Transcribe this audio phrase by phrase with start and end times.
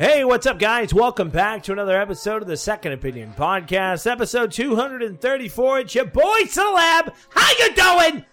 [0.00, 0.94] Hey, what's up, guys?
[0.94, 5.80] Welcome back to another episode of the Second Opinion Podcast, episode 234.
[5.80, 7.12] It's your boy Celeb.
[7.30, 8.24] How you doing?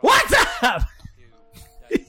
[0.00, 0.32] What's
[0.62, 0.80] up?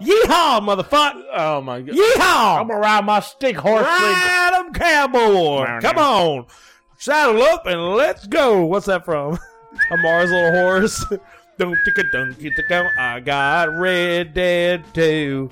[0.00, 1.24] Yeehaw, motherfucker!
[1.34, 1.96] Oh my god!
[1.96, 2.60] Yeehaw!
[2.60, 3.82] I'm gonna ride my stick horse.
[3.82, 5.80] Ride 'em, cowboy!
[5.80, 6.46] Come on,
[6.98, 8.64] saddle up and let's go.
[8.64, 9.40] What's that from?
[9.90, 11.04] A Mars little horse.
[11.58, 12.52] Don't tick a dunk it
[12.96, 15.50] I got Red Dead 2.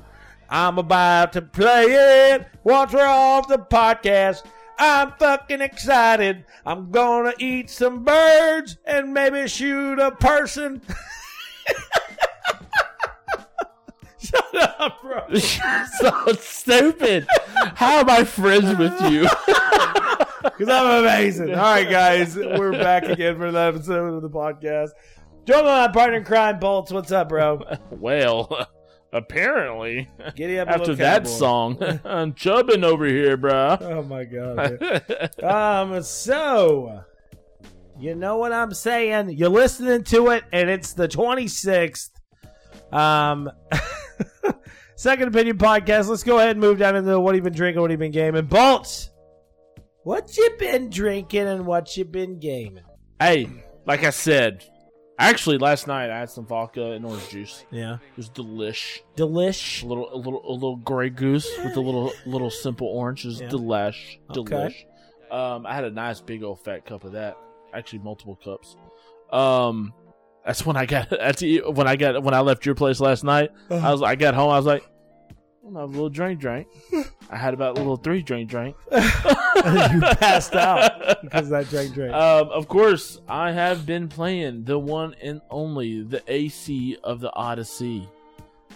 [0.52, 4.44] I'm about to play it once we're off the podcast.
[4.78, 6.44] I'm fucking excited.
[6.66, 10.82] I'm gonna eat some birds and maybe shoot a person.
[14.18, 15.34] Shut up, bro.
[15.38, 17.26] so stupid.
[17.74, 19.26] How am I friends with you?
[20.42, 21.54] Because I'm amazing.
[21.54, 24.88] All right, guys, we're back again for another episode of the podcast.
[25.44, 26.90] Join my partner in crime, Bolts.
[26.90, 27.62] What's up, bro?
[27.90, 28.66] well,
[29.12, 33.78] apparently, Giddy up, after that song, I'm chubbing over here, bro.
[33.80, 34.82] Oh my god.
[35.42, 36.02] um.
[36.02, 37.04] So,
[37.98, 39.30] you know what I'm saying?
[39.30, 42.10] You're listening to it, and it's the 26th.
[42.92, 43.50] Um.
[44.96, 46.08] Second opinion podcast.
[46.08, 48.46] Let's go ahead and move down into what you've been drinking, what you've been gaming.
[48.46, 49.10] Bolts.
[50.04, 52.84] What you been drinking and what you been gaming?
[53.20, 53.48] hey,
[53.86, 54.64] like I said,
[55.28, 57.64] actually last night I had some vodka and orange juice.
[57.70, 57.94] Yeah.
[57.94, 59.00] It was delish.
[59.16, 59.82] Delish.
[59.82, 63.24] A little, a little, a little gray goose with a little, little simple orange.
[63.24, 63.48] It was Yeah.
[63.48, 64.40] delish, Okay.
[64.42, 64.84] delish.
[65.34, 67.36] Um, I had a nice big old fat cup of that.
[67.72, 68.76] Actually, multiple cups.
[69.30, 69.94] Um,
[70.44, 71.08] that's when I got.
[71.10, 73.50] That's when I got when I left your place last night.
[73.70, 73.88] Uh-huh.
[73.88, 74.02] I was.
[74.02, 74.50] I got home.
[74.50, 74.84] I was like,
[75.66, 76.66] I'm have a little drink, drink.
[77.30, 78.74] I had about a little three drink, drink.
[78.90, 78.98] you
[79.60, 82.12] passed out because of that drink drink.
[82.12, 87.32] Um, of course, I have been playing the one and only the AC of the
[87.32, 88.08] Odyssey.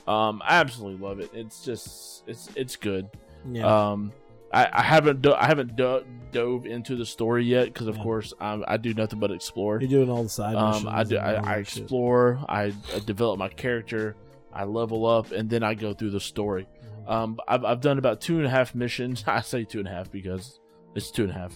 [0.06, 1.30] Um, I absolutely love it.
[1.34, 3.08] It's just it's it's good.
[3.50, 3.90] yeah.
[3.90, 4.12] Um,
[4.54, 8.02] I, I haven't do- I haven't do- dove into the story yet because of Yeah.
[8.04, 9.80] course um, I do nothing but explore.
[9.80, 10.86] You're doing all the side missions.
[10.86, 12.38] Um, I do I, I explore.
[12.48, 14.14] I, I develop my character.
[14.52, 16.66] I level up, and then I go through the story.
[17.06, 19.24] Um, I've I've done about two and a half missions.
[19.26, 20.60] I say two and a half because
[20.94, 21.54] it's two and a half.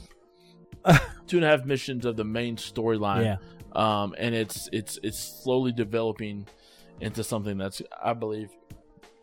[1.26, 3.24] two and a half missions of the main storyline.
[3.24, 3.36] Yeah.
[3.72, 6.46] Um, and it's it's it's slowly developing
[7.00, 8.50] into something that's I believe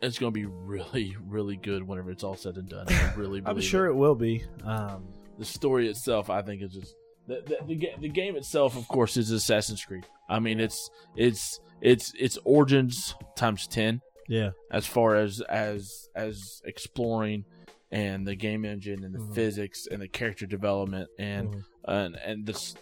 [0.00, 2.86] it's going to be really really good whenever it's all said and done.
[2.88, 3.90] I really I'm sure it.
[3.90, 4.44] it will be.
[4.64, 6.94] Um, the story itself I think is just
[7.26, 10.06] the the, the, the game itself of course is Assassin's Creed.
[10.28, 14.50] I mean it's it's it's it's origins times 10 yeah.
[14.70, 17.44] as far as as as exploring
[17.90, 19.34] and the game engine and the Mhm.
[19.34, 21.64] physics and the character development and Mhm.
[21.88, 22.74] and and this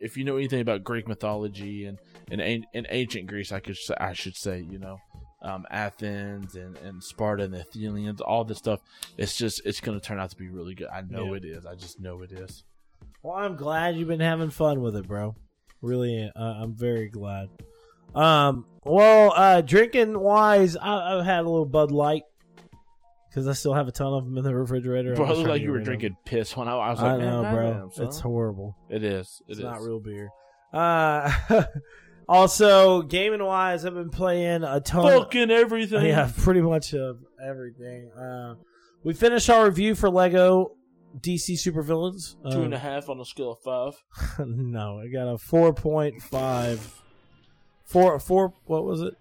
[0.00, 1.98] if you know anything about Greek mythology and
[2.30, 2.40] and
[2.72, 4.98] in ancient Greece I could say, I should say you know
[5.40, 8.80] um, Athens and, and Sparta and the Athenians all this stuff
[9.16, 11.36] it's just it's going to turn out to be really good I know Yeah.
[11.36, 12.64] it is I just know it is
[13.22, 15.34] Well, I'm glad you've been having fun with it, bro.
[15.80, 17.48] Really, uh, I'm very glad.
[18.14, 22.22] Um, well, uh, drinking wise, I, I've had a little Bud Light
[23.28, 25.14] because I still have a ton of them in the refrigerator.
[25.14, 26.98] bro it looked like you were get rid of drinking piss when I, I was
[27.00, 27.06] them.
[27.08, 27.70] like I know, "Man, bro.
[27.72, 28.76] goddamn, son." It's horrible.
[28.88, 29.64] it is It It's is.
[29.64, 30.30] not real beer.
[30.72, 31.30] Uh,
[32.28, 35.12] also, gaming wise, I've been playing a ton.
[35.20, 38.10] fucking everything Yeah, pretty much of everything.
[38.12, 38.54] Uh,
[39.04, 40.72] we finished our review for Lego
[41.20, 42.36] DC Supervillains.
[42.50, 43.94] two Um, a half on a scale of five
[44.46, 47.02] no, I got a four point five.
[47.88, 48.52] Four four.
[48.66, 49.14] What was it?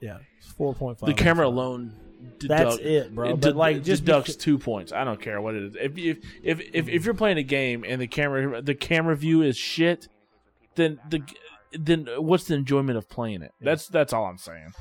[0.00, 0.18] Yeah,
[0.56, 1.08] four point five.
[1.08, 1.92] the camera alone
[2.40, 3.30] That's it, bro.
[3.30, 4.92] it But de- like, just deducts two points.
[4.92, 5.74] I don't care what it is.
[5.80, 9.42] If if if if, if you're playing a game and the camera the camera view
[9.42, 10.08] is shit,
[10.74, 11.22] then the
[11.72, 13.52] then what's the enjoyment of playing it?
[13.60, 14.72] That's that's all I'm saying.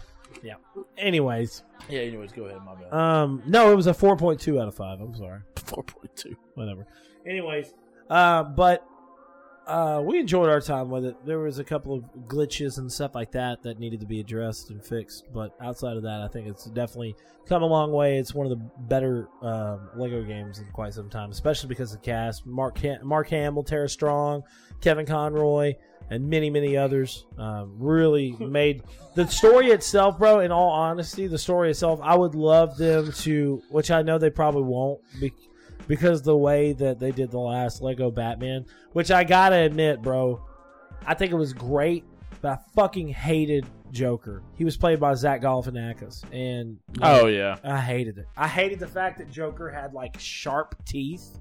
[0.43, 0.55] Yeah.
[0.97, 2.01] Anyways, Yeah.
[2.01, 2.59] Anyways, go ahead.
[2.65, 2.93] My bad.
[2.93, 4.99] um, no, it was a four point two out of five.
[4.99, 5.39] I'm sorry.
[5.65, 6.35] Four point two.
[6.55, 6.85] Whatever.
[7.25, 7.73] Anyways,
[8.09, 8.85] uh, but
[9.67, 11.25] uh, we enjoyed our time with it.
[11.25, 14.69] There was a couple of glitches and stuff like that that needed to be addressed
[14.69, 15.25] and fixed.
[15.33, 17.15] But outside of that, I think it's definitely
[17.47, 18.17] come a long way.
[18.17, 22.01] It's one of the better um, Lego games in quite some time, especially because of
[22.01, 24.43] the cast: Mark Mark Hamill, Tara Strong,
[24.81, 25.75] Kevin Conroy,
[26.11, 27.25] and many many others.
[27.37, 28.83] Um, really made
[29.15, 30.41] the story itself, bro.
[30.41, 34.29] In all honesty, the story itself, I would love them to, which I know they
[34.29, 35.01] probably won't.
[35.19, 35.33] Be-
[35.87, 40.43] because the way that they did the last Lego Batman, which I gotta admit, bro,
[41.05, 42.03] I think it was great,
[42.41, 44.43] but I fucking hated Joker.
[44.55, 47.57] He was played by Zach Galifianakis, and Oh yeah.
[47.63, 48.27] I hated it.
[48.37, 51.39] I hated the fact that Joker had like sharp teeth.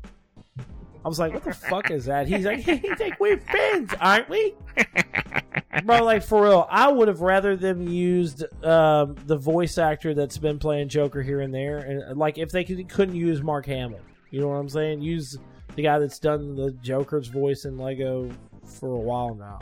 [1.05, 2.27] I was like, what the fuck is that?
[2.27, 4.55] He's like, he's like, we're friends, aren't we?
[5.85, 10.39] bro, like for real, I would have rather them used um, the voice actor that's
[10.39, 14.01] been playing Joker here and there, and like if they could, couldn't use Mark Hamill,
[14.35, 15.01] you know what I'm saying?
[15.01, 15.39] Use
[15.77, 18.29] the guy that's done the Joker's voice in Lego
[18.65, 19.61] for a while now.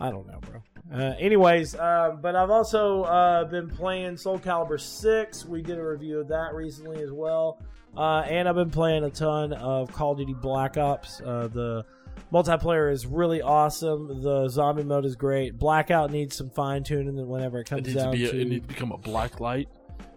[0.00, 0.62] I don't know, bro.
[0.92, 5.44] Uh, anyways, uh, but I've also uh, been playing Soul Calibur 6.
[5.46, 7.62] We did a review of that recently as well.
[7.96, 11.20] Uh, and I've been playing a ton of Call of Duty Black Ops.
[11.20, 11.84] Uh, the
[12.32, 14.20] multiplayer is really awesome.
[14.22, 15.58] The zombie mode is great.
[15.58, 18.40] Blackout needs some fine tuning whenever it comes It needs, to be a, to.
[18.40, 19.68] it needs to become a black light,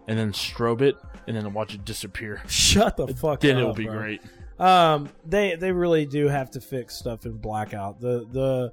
[0.08, 0.96] and then strobe it,
[1.26, 2.42] and then watch it disappear.
[2.48, 3.60] Shut the fuck Then up.
[3.62, 3.98] it'll be bro.
[3.98, 4.20] great.
[4.58, 8.00] Um, they they really do have to fix stuff in Blackout.
[8.00, 8.72] The the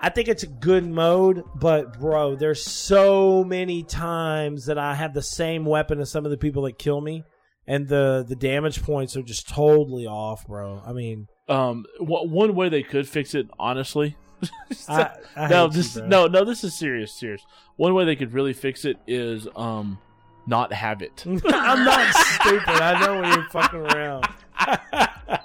[0.00, 5.14] I think it's a good mode, but bro, there's so many times that I have
[5.14, 7.22] the same weapon as some of the people that kill me,
[7.66, 10.82] and the the damage points are just totally off, bro.
[10.84, 14.16] I mean, Um, one way they could fix it, honestly.
[14.88, 16.44] I, I no, hate you, this no, no.
[16.44, 17.46] This is serious, serious.
[17.76, 19.98] One way they could really fix it is um,
[20.46, 21.24] not have it.
[21.26, 22.68] I'm not stupid.
[22.68, 24.26] I know when you're fucking around.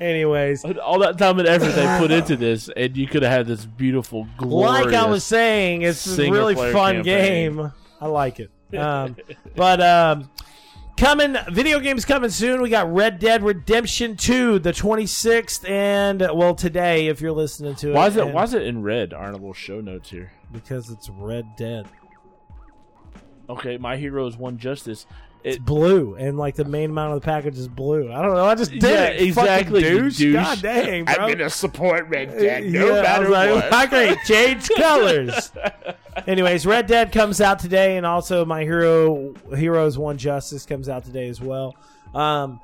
[0.00, 3.46] Anyways, All that time and effort they put into this, and you could have had
[3.46, 4.86] this beautiful, glorious.
[4.86, 7.56] like I was saying, it's a really fun campaign.
[7.56, 7.72] game.
[8.00, 8.50] I like it.
[8.76, 9.14] Um,
[9.54, 10.28] but um,
[10.96, 12.60] coming, video games coming soon.
[12.60, 17.90] We got Red Dead Redemption 2, the 26th, and well, today, if you're listening to
[17.90, 17.94] it.
[17.94, 18.26] Why is it?
[18.26, 19.12] Why is it in red?
[19.12, 20.32] Aren't a little show notes here?
[20.50, 21.86] Because it's Red Dead.
[23.48, 25.06] Okay, my hero is one justice.
[25.44, 28.12] It's blue, and like the main amount of the package is blue.
[28.12, 28.44] I don't know.
[28.44, 29.22] I just did Yeah, it.
[29.22, 30.16] Exactly, you douche.
[30.18, 30.34] douche.
[30.34, 31.14] God dang, bro.
[31.14, 33.72] I'm gonna support Red Dead no yeah, I matter was like, what.
[33.72, 35.52] I can change colors.
[36.28, 41.04] Anyways, Red Dead comes out today, and also my hero Heroes One Justice comes out
[41.04, 41.74] today as well.
[42.14, 42.60] Um,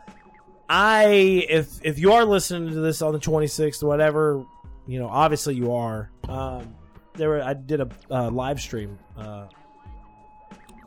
[0.69, 1.07] I
[1.49, 4.45] if if you are listening to this on the 26th, whatever
[4.87, 6.11] you know, obviously you are.
[6.29, 6.75] Um,
[7.15, 9.47] there were, I did a uh, live stream uh,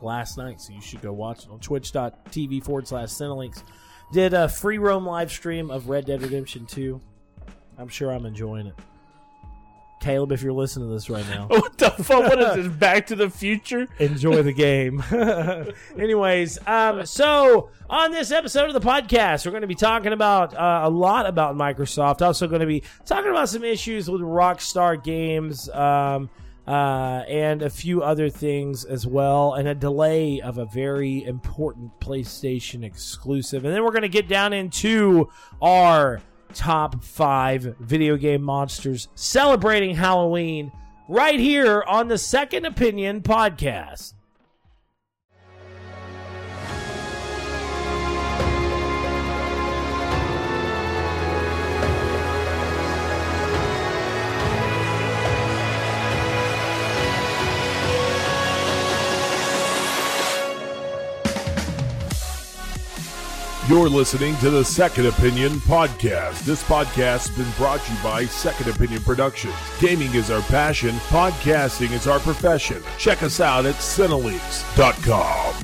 [0.02, 3.62] last night, so you should go watch it on Twitch.tv forward slash Cinelinks.
[4.12, 7.00] Did a free roam live stream of Red Dead Redemption 2.
[7.78, 8.74] I'm sure I'm enjoying it.
[10.02, 12.24] Caleb, if you're listening to this right now, what the fuck?
[12.24, 12.66] What is this?
[12.78, 13.86] Back to the Future?
[14.00, 15.02] enjoy the game.
[15.96, 20.54] Anyways, um, so on this episode of the podcast, we're going to be talking about
[20.54, 22.20] uh, a lot about Microsoft.
[22.20, 25.68] Also, going to be talking about some issues with Rockstar Games.
[25.70, 26.28] Um,
[26.66, 31.98] uh, and a few other things as well, and a delay of a very important
[32.00, 33.64] PlayStation exclusive.
[33.64, 35.28] And then we're going to get down into
[35.60, 36.20] our
[36.54, 40.70] top five video game monsters celebrating Halloween
[41.08, 44.14] right here on the Second Opinion podcast.
[63.68, 66.40] You're listening to the Second Opinion Podcast.
[66.40, 69.54] This podcast has been brought to you by Second Opinion Productions.
[69.78, 72.82] Gaming is our passion, podcasting is our profession.
[72.98, 75.54] Check us out at Cineleaks.com.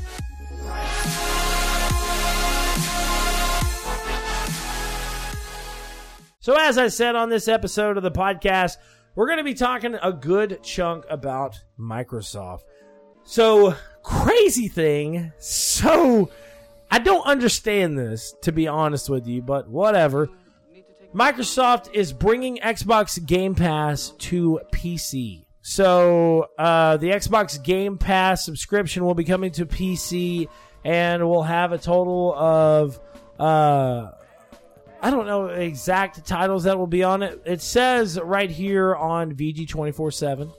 [6.38, 8.76] So, as I said on this episode of the podcast,
[9.16, 12.62] we're going to be talking a good chunk about Microsoft.
[13.24, 13.74] So,
[14.04, 15.32] crazy thing.
[15.38, 16.30] So,
[16.90, 20.28] I don't understand this, to be honest with you, but whatever.
[21.14, 25.44] Microsoft is bringing Xbox Game Pass to PC.
[25.62, 30.48] So, uh, the Xbox Game Pass subscription will be coming to PC,
[30.84, 33.00] and we'll have a total of.
[33.38, 34.12] Uh,
[35.00, 37.40] I don't know exact titles that will be on it.
[37.44, 40.50] It says right here on VG twenty four seven.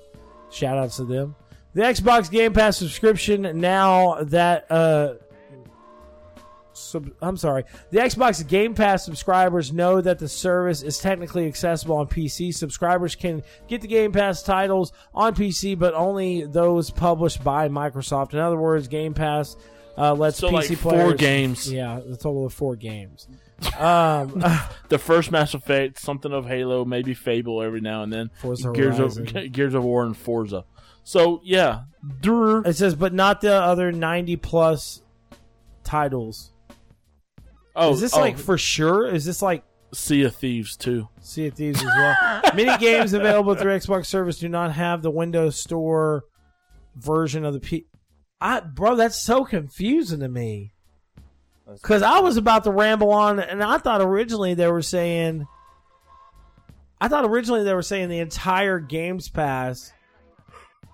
[0.50, 1.36] Shout outs to them.
[1.74, 5.16] The Xbox Game Pass subscription now that uh
[6.80, 7.64] sub, I'm sorry.
[7.92, 12.54] The Xbox Game Pass subscribers know that the service is technically accessible on PC.
[12.54, 18.34] Subscribers can get the Game Pass titles on PC, but only those published by Microsoft.
[18.34, 19.56] In other words, Game Pass
[19.98, 21.04] uh, lets So PC like players.
[21.04, 21.72] four games.
[21.72, 23.28] Yeah, the total of four games.
[23.78, 24.44] Um,
[24.88, 28.32] The first Mass Effect, something of Halo, maybe Fable every now and then.
[28.42, 29.38] Forza Gears Horizon.
[29.38, 30.64] of Gears of War and Forza.
[31.04, 31.82] So yeah,
[32.22, 32.66] Durr.
[32.66, 35.02] It says, but not the other 90 plus
[35.84, 36.52] titles.
[37.76, 39.08] Oh, is this oh, like for sure?
[39.08, 41.08] Is this like Sea of Thieves too?
[41.22, 42.42] Sea of Thieves as well?
[42.56, 46.24] Many games available through Xbox service do not have the Windows Store
[46.96, 47.86] version of the P.
[48.42, 50.74] I, bro, that's so confusing to me.
[51.72, 55.46] Because I was about to ramble on, and I thought originally they were saying.
[57.02, 59.94] I thought originally they were saying the entire Games Pass.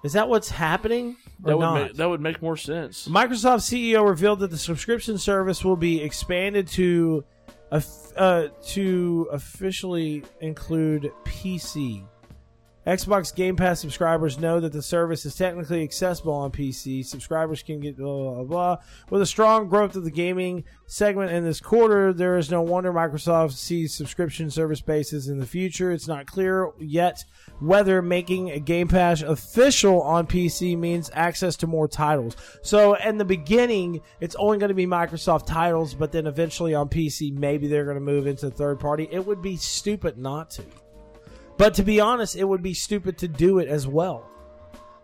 [0.03, 1.17] Is that what's happening?
[1.39, 1.82] That would not?
[1.82, 3.08] make, that would make more sense.
[3.08, 7.24] Microsoft CEO revealed that the subscription service will be expanded to
[7.72, 12.06] uh, to officially include PC.
[12.86, 17.04] Xbox Game Pass subscribers know that the service is technically accessible on PC.
[17.04, 18.77] Subscribers can get blah, blah, blah, blah.
[19.10, 22.94] With a strong growth of the gaming segment in this quarter, there is no wonder
[22.94, 25.92] Microsoft sees subscription service bases in the future.
[25.92, 27.25] It's not clear yet
[27.60, 32.36] whether making a Game Pass official on PC means access to more titles.
[32.62, 36.89] So, in the beginning, it's only going to be Microsoft titles, but then eventually on
[36.89, 39.08] PC, maybe they're going to move into third party.
[39.12, 40.63] It would be stupid not to.
[41.57, 44.29] But to be honest, it would be stupid to do it as well.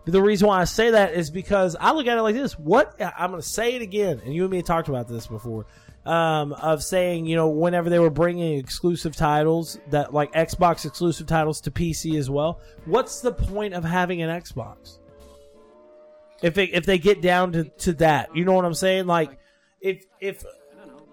[0.04, 2.58] But the reason why I say that is because I look at it like this.
[2.58, 5.66] What I'm going to say it again, and you and me talked about this before,
[6.06, 11.28] um, of saying you know whenever they were bringing exclusive titles that like Xbox exclusive
[11.28, 12.60] titles to PC as well.
[12.86, 14.98] What's the point of having an Xbox?
[16.42, 19.06] If it, if they get down to, to that, you know what I'm saying?
[19.06, 19.38] Like
[19.80, 20.44] if if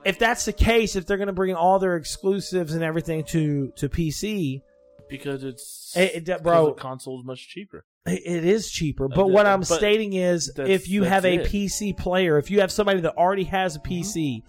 [0.05, 3.71] if that's the case, if they're going to bring all their exclusives and everything to
[3.77, 4.63] to PC,
[5.09, 6.67] because it's It- it- bro.
[6.67, 7.85] the console's much cheaper.
[8.07, 11.41] It is cheaper, Uh, but what I'm but stating is, if you have a it.
[11.43, 11.57] Mm-hmm.
[11.57, 14.43] PC player, if you have somebody that already has a PC,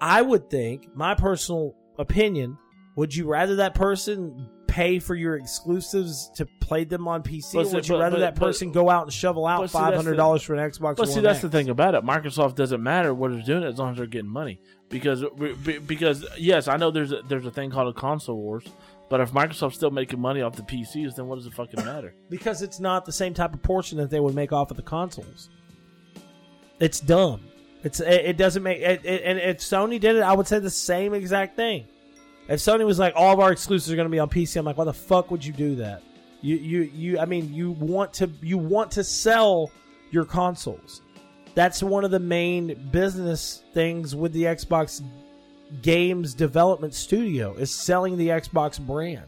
[0.00, 2.56] I would think, my personal opinion,
[2.96, 7.72] would you rather that person pay for your exclusives to play them on PC, But
[7.72, 9.94] would you but- rather that person go out and shovel out but see, that's five
[9.94, 10.96] hundred dollars for an Xbox?
[10.96, 11.42] But see, that's X?
[11.42, 12.04] the thing about it.
[12.04, 14.60] Microsoft doesn't matter what they're doing as long as they're getting money.
[14.88, 15.24] Because
[15.86, 18.64] because yes, I know there's a, there's a thing called a console wars,
[19.08, 22.14] but if Microsoft's still making money off the PCs, then what does it fucking matter?
[22.30, 24.82] because it's not the same type of portion that they would make off of the
[24.82, 25.50] consoles.
[26.80, 27.42] It's dumb.
[27.82, 30.58] It's it, it doesn't make it, it, and if Sony did it, I would say
[30.58, 31.86] the same exact thing.
[32.48, 34.64] If Sony was like all of our exclusives are going to be on PC, I'm
[34.64, 36.02] like, why the fuck would you do that?
[36.40, 37.18] You you you.
[37.18, 39.70] I mean, you want to you want to sell
[40.10, 41.02] your consoles.
[41.54, 45.02] That's one of the main business things with the Xbox
[45.82, 49.26] games development studio is selling the Xbox brand.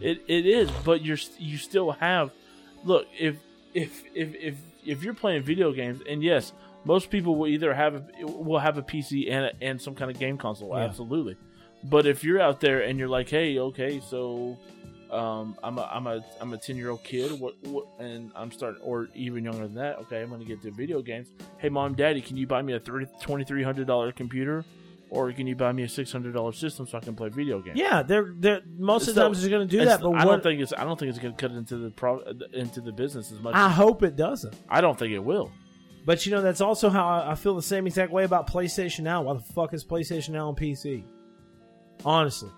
[0.00, 2.30] It it is, but you're you still have.
[2.84, 3.36] Look, if
[3.74, 4.54] if if if
[4.86, 6.52] if you're playing video games, and yes,
[6.84, 10.10] most people will either have a, will have a PC and a, and some kind
[10.10, 10.84] of game console, Yeah.
[10.84, 11.36] absolutely.
[11.84, 14.56] But if you're out there and you're like, hey, okay, so
[15.10, 18.50] um, I'm a I'm a I'm a ten year old kid, what, what and I'm
[18.52, 19.98] starting, or even younger than that.
[20.00, 21.28] Okay, I'm going to get to video games.
[21.58, 24.64] Hey, mom, daddy, can you buy me a twenty three hundred dollar computer,
[25.10, 27.60] or can you buy me a six hundred dollar system so I can play video
[27.60, 27.78] games?
[27.78, 30.32] Yeah, they're they're most of the times they're going to do that, but I what,
[30.32, 32.20] don't think it's I don't think it's going to cut into the pro,
[32.52, 33.54] into the business as much.
[33.54, 34.54] I as, hope it doesn't.
[34.68, 35.50] I don't think it will.
[36.06, 39.00] But you know, that's also how I, I feel the same exact way about PlayStation
[39.00, 39.22] Now.
[39.22, 41.04] Why the fuck is PlayStation Now on PC?
[42.04, 42.50] Honestly,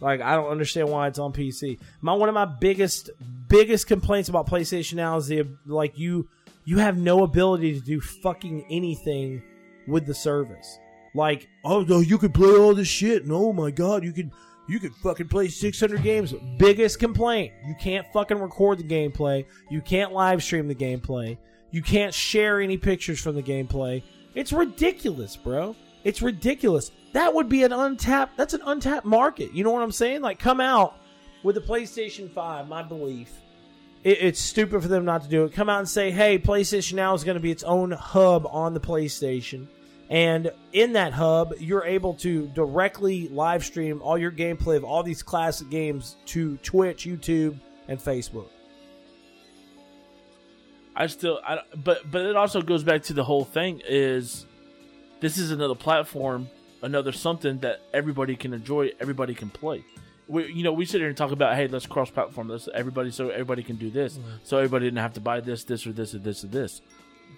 [0.00, 1.78] like I don't understand why it's on PC.
[2.00, 3.10] My one of my biggest
[3.48, 6.28] biggest complaints about PlayStation Now is the like you
[6.64, 9.42] you have no ability to do fucking anything
[9.86, 10.78] with the service.
[11.14, 14.30] Like, oh no, you could play all this shit, and oh my god, you could
[14.68, 16.32] you could fucking play 600 games.
[16.58, 19.44] Biggest complaint: you can't fucking record the gameplay.
[19.70, 21.38] You can't live stream the gameplay.
[21.72, 24.02] You can't share any pictures from the gameplay.
[24.34, 25.74] It's ridiculous, bro.
[26.04, 26.90] It's ridiculous.
[27.12, 28.36] That would be an untapped.
[28.36, 29.52] That's an untapped market.
[29.52, 30.22] You know what I'm saying?
[30.22, 30.94] Like, come out
[31.42, 32.68] with the PlayStation 5.
[32.68, 33.32] My belief.
[34.04, 35.52] It, it's stupid for them not to do it.
[35.52, 38.74] Come out and say, "Hey, PlayStation Now is going to be its own hub on
[38.74, 39.66] the PlayStation."
[40.10, 45.04] And in that hub, you're able to directly live stream all your gameplay of all
[45.04, 48.48] these classic games to Twitch, YouTube, and Facebook.
[50.96, 54.46] I still, I, but but it also goes back to the whole thing is
[55.20, 56.50] this is another platform,
[56.82, 59.84] another something that everybody can enjoy, everybody can play.
[60.26, 63.30] We, you know, we sit here and talk about, hey, let's cross-platform this, everybody, so
[63.30, 64.28] everybody can do this, mm-hmm.
[64.44, 66.82] so everybody didn't have to buy this, this, or this, or this, or this.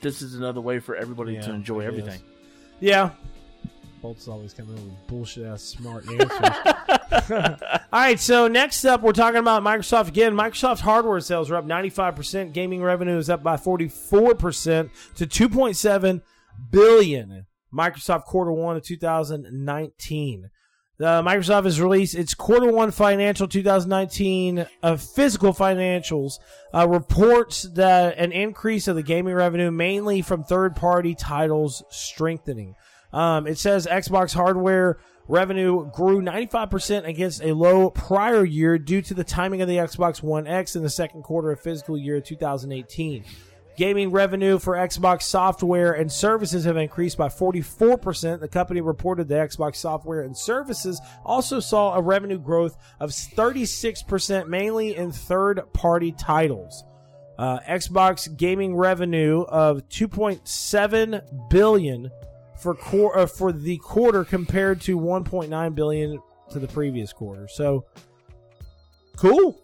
[0.02, 2.20] This is another way for everybody to enjoy everything.
[2.20, 2.31] is.
[2.82, 3.10] Yeah.
[4.02, 6.30] Bolt's always coming in with bullshit ass smart answers.
[7.92, 10.34] All right, so next up, we're talking about Microsoft again.
[10.34, 12.52] Microsoft hardware sales are up 95%.
[12.52, 16.22] Gaming revenue is up by 44% to 2.7
[16.72, 17.46] billion.
[17.72, 20.50] Microsoft quarter one of 2019.
[21.02, 26.38] Uh, Microsoft has released its quarter one financial 2019 uh, physical financials.
[26.72, 32.74] Uh, reports that an increase of the gaming revenue mainly from third party titles strengthening.
[33.12, 39.14] Um, it says Xbox hardware revenue grew 95% against a low prior year due to
[39.14, 43.24] the timing of the Xbox One X in the second quarter of fiscal year 2018.
[43.76, 48.40] Gaming revenue for Xbox software and services have increased by 44%.
[48.40, 54.46] The company reported that Xbox software and services also saw a revenue growth of 36%,
[54.46, 56.84] mainly in third party titles.
[57.38, 62.10] Uh, Xbox gaming revenue of 2.7 billion
[62.60, 67.48] for quar- uh, for the quarter compared to 1.9 billion to the previous quarter.
[67.48, 67.86] So
[69.16, 69.58] cool.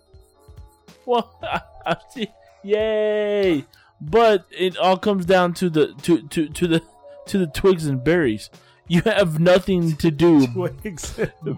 [1.05, 1.39] Well,
[2.63, 3.65] Yay!
[4.01, 6.83] But it all comes down to the to, to, to the
[7.27, 8.51] to the twigs and berries.
[8.87, 10.47] You have nothing to do.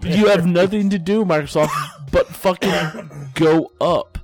[0.03, 1.71] you have nothing to do, Microsoft,
[2.11, 4.17] but fucking go up.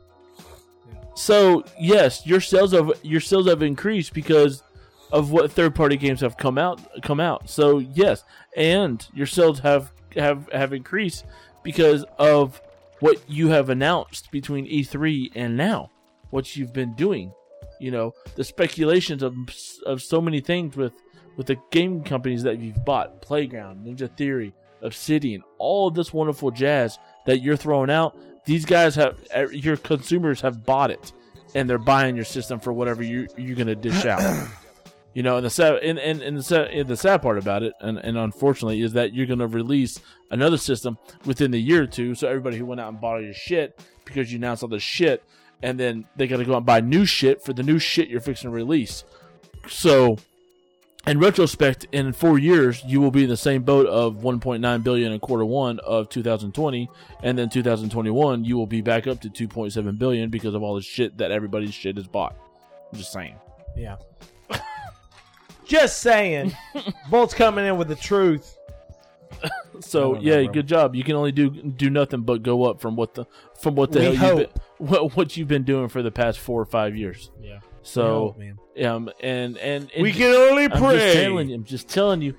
[1.15, 4.63] So yes, your sales of your sales have increased because
[5.11, 7.49] of what third party games have come out come out.
[7.49, 8.23] So yes,
[8.55, 11.25] and your sales have have have increased
[11.63, 12.61] because of
[12.99, 15.91] what you have announced between E3 and now,
[16.29, 17.31] what you've been doing.
[17.79, 19.35] You know, the speculations of
[19.85, 20.93] of so many things with
[21.35, 26.51] with the game companies that you've bought, Playground, Ninja Theory, Obsidian, all of this wonderful
[26.51, 28.17] jazz that you're throwing out.
[28.45, 31.11] These guys have uh, your consumers have bought it,
[31.55, 34.47] and they're buying your system for whatever you you're gonna dish out.
[35.13, 37.63] You know, and the sad and, and, and the sad and the sad part about
[37.63, 41.87] it, and, and unfortunately, is that you're gonna release another system within the year or
[41.87, 42.13] two.
[42.13, 44.83] So everybody who went out and bought all your shit because you announced all this
[44.83, 45.23] shit,
[45.63, 48.21] and then they gotta go out and buy new shit for the new shit you're
[48.21, 49.03] fixing to release.
[49.67, 50.17] So,
[51.05, 55.11] in retrospect, in four years, you will be in the same boat of 1.9 billion
[55.11, 56.89] in quarter one of 2020,
[57.23, 60.81] and then 2021, you will be back up to 2.7 billion because of all the
[60.81, 62.35] shit that everybody's shit is bought.
[62.91, 63.35] I'm just saying.
[63.75, 63.97] Yeah.
[65.65, 66.55] Just saying.
[67.09, 68.57] Bolt's coming in with the truth.
[69.81, 70.95] So I don't know, yeah, good job.
[70.95, 73.25] You can only do do nothing but go up from what the
[73.59, 74.39] from what the We hell hope.
[74.39, 77.31] you've been what, what you've been doing for the past four or five years.
[77.41, 77.59] Yeah.
[77.83, 78.57] So man.
[78.85, 81.13] um and and, and We can only I'm just pray.
[81.13, 82.35] telling you, I'm just telling you,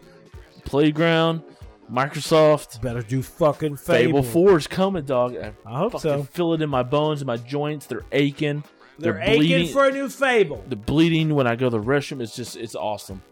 [0.64, 1.42] Playground,
[1.90, 4.23] Microsoft, Better do fucking Fable Fable.
[4.23, 5.37] Four is coming, dog.
[5.37, 6.23] I I hope fucking so.
[6.25, 7.87] feel it in my bones and my joints.
[7.87, 8.62] They're aching.
[8.99, 9.73] They're, They're, aching bleeding.
[9.73, 10.62] for a new Fable.
[10.68, 12.21] the bleeding when I go to the restroom.
[12.21, 13.23] is just it's awesome.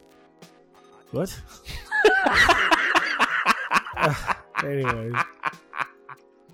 [1.10, 1.38] What?
[4.64, 5.14] Anyways,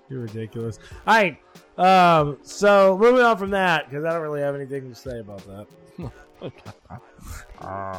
[0.09, 0.79] you're ridiculous.
[1.07, 1.37] All right.
[1.77, 2.37] Um.
[2.43, 5.67] So moving on from that, because I don't really have anything to say about that.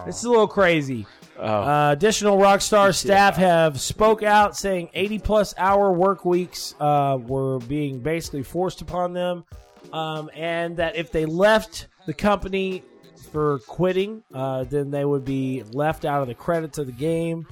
[0.07, 1.07] It's a little crazy.
[1.39, 7.19] Oh, Uh, additional Rockstar staff have spoke out saying 80 plus hour work weeks uh,
[7.21, 9.45] were being basically forced upon them,
[9.93, 12.83] um, and that if they left the company
[13.33, 17.47] for quitting, uh, then they would be left out of the credits of the game.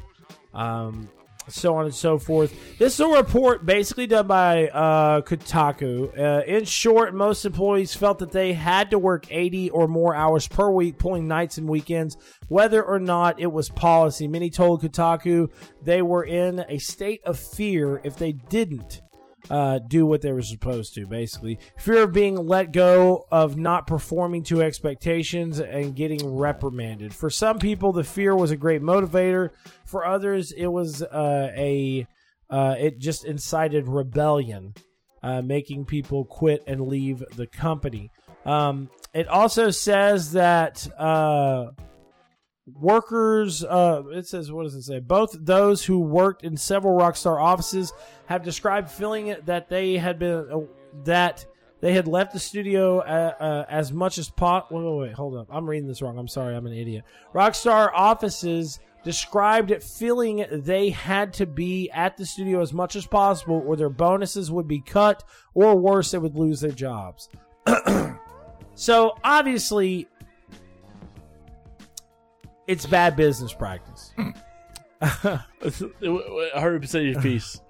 [0.52, 1.08] Um,
[1.48, 2.78] so on and so forth.
[2.78, 6.16] This is a report basically done by uh, Kotaku.
[6.18, 10.48] Uh, in short, most employees felt that they had to work 80 or more hours
[10.48, 12.16] per week, pulling nights and weekends,
[12.48, 14.28] whether or not it was policy.
[14.28, 15.50] Many told Kotaku
[15.82, 19.02] they were in a state of fear if they didn't
[19.50, 21.58] uh, do what they were supposed to, basically.
[21.78, 27.14] Fear of being let go, of not performing to expectations, and getting reprimanded.
[27.14, 29.50] For some people, the fear was a great motivator.
[29.84, 32.06] For others, it was uh, a.
[32.50, 34.74] Uh, it just incited rebellion,
[35.22, 38.10] uh, making people quit and leave the company.
[38.44, 41.70] Um, it also says that uh,
[42.66, 45.00] workers uh it says what does it say?
[45.00, 47.92] Both those who worked in several rockstar offices
[48.26, 50.58] have described feeling that they had been uh,
[51.04, 51.44] that
[51.80, 55.36] they had left the studio uh, uh, as much as pot wait, wait wait hold
[55.36, 55.48] up.
[55.50, 56.18] I'm reading this wrong.
[56.18, 56.54] I'm sorry.
[56.54, 57.04] I'm an idiot.
[57.34, 63.64] Rockstar offices described feeling they had to be at the studio as much as possible
[63.66, 67.28] or their bonuses would be cut or worse they would lose their jobs.
[68.74, 70.08] So obviously
[72.66, 74.12] it's bad business practice.
[75.00, 77.60] hundred percent of your piece.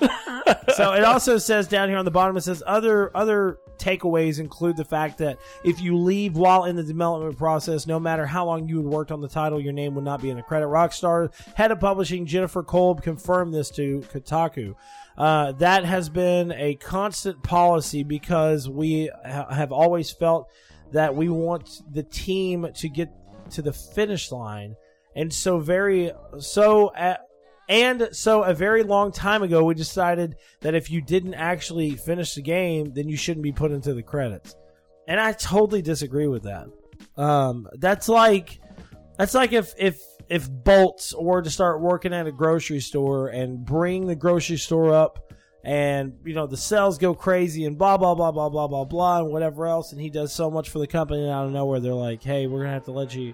[0.74, 4.76] so it also says down here on the bottom it says other other takeaways include
[4.76, 8.66] the fact that if you leave while in the development process no matter how long
[8.66, 11.30] you had worked on the title your name would not be in the credit rockstar
[11.54, 14.74] head of publishing jennifer Kolbe confirmed this to kotaku
[15.18, 20.48] uh, that has been a constant policy because we ha- have always felt
[20.92, 23.10] that we want the team to get
[23.52, 24.74] to the finish line
[25.14, 27.20] and so very so at,
[27.68, 32.34] and so a very long time ago, we decided that if you didn't actually finish
[32.34, 34.56] the game, then you shouldn't be put into the credits.
[35.06, 36.66] And I totally disagree with that.
[37.16, 38.60] Um, that's like
[39.18, 43.64] that's like if if if Bolts were to start working at a grocery store and
[43.64, 45.32] bring the grocery store up
[45.64, 49.18] and you know the sales go crazy and blah blah blah blah blah blah blah
[49.20, 51.78] and whatever else and he does so much for the company and out of nowhere
[51.78, 53.32] they're like hey we're gonna have to let you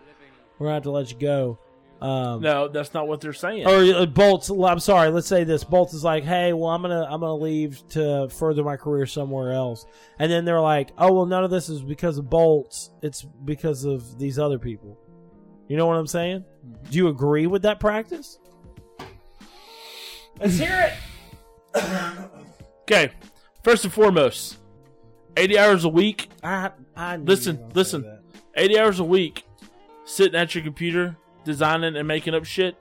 [0.58, 1.58] we're gonna have to let you go.
[2.00, 3.66] Um No, that's not what they're saying.
[3.66, 7.04] or uh, bolts i'm sorry let's say this bolts is like hey well i'm gonna
[7.10, 9.84] i'm gonna leave to further my career somewhere else.
[10.18, 13.84] And then they're like oh well none of this is because of bolts it's because
[13.84, 14.96] of these other people.
[15.66, 16.44] You know what i'm saying?
[16.90, 18.38] Do you agree with that practice?
[20.40, 20.92] Let's hear it
[22.82, 23.10] Okay,
[23.62, 24.56] first and foremost,
[25.36, 28.18] 80 hours a week, I, I Listen, you were gonna say listen.
[28.56, 29.44] 80 hours a week,
[30.04, 32.76] sitting at your computer, designing and making up shit,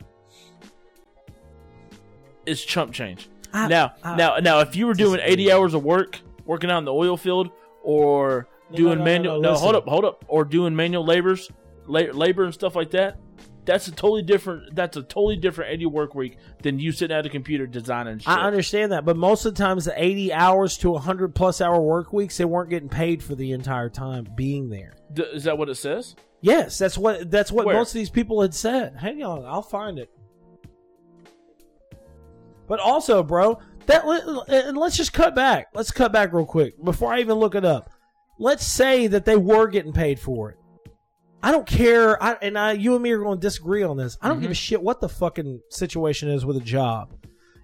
[2.46, 3.30] is chump change.
[3.54, 5.20] I- now, I now, now, if you were doing.
[5.22, 7.52] 80 hours of work, working out in the oil field,
[7.84, 11.50] or doing no, no, manual, no, no, hold up, hold up, or doing manual labors,
[11.86, 13.18] la- labor and stuff like that,
[13.68, 14.74] that's a totally different.
[14.74, 18.30] That's a totally different 80 work week than you sitting at a computer designing shit.
[18.30, 21.80] I understand that, but most of the times, the 80 hours to 100 plus hour
[21.80, 24.96] work weeks, they weren't getting paid for the entire time being there.
[25.14, 26.16] D- is that what it says?
[26.42, 27.76] Yes, that's what that's what Where?
[27.76, 28.96] most of these people had said.
[28.96, 30.10] Hang on, I'll find it.
[32.68, 34.06] But also, bro, that
[34.48, 35.68] and let's just cut back.
[35.74, 37.92] Let's cut back real quick before I even look it up.
[38.40, 40.58] Let's say that they were getting paid for it.
[41.42, 42.22] I don't care.
[42.22, 44.18] I, and I, you and me are going to disagree on this.
[44.22, 44.58] I don't give a mm-hmm.
[44.58, 47.14] shit what the fucking situation is with a job.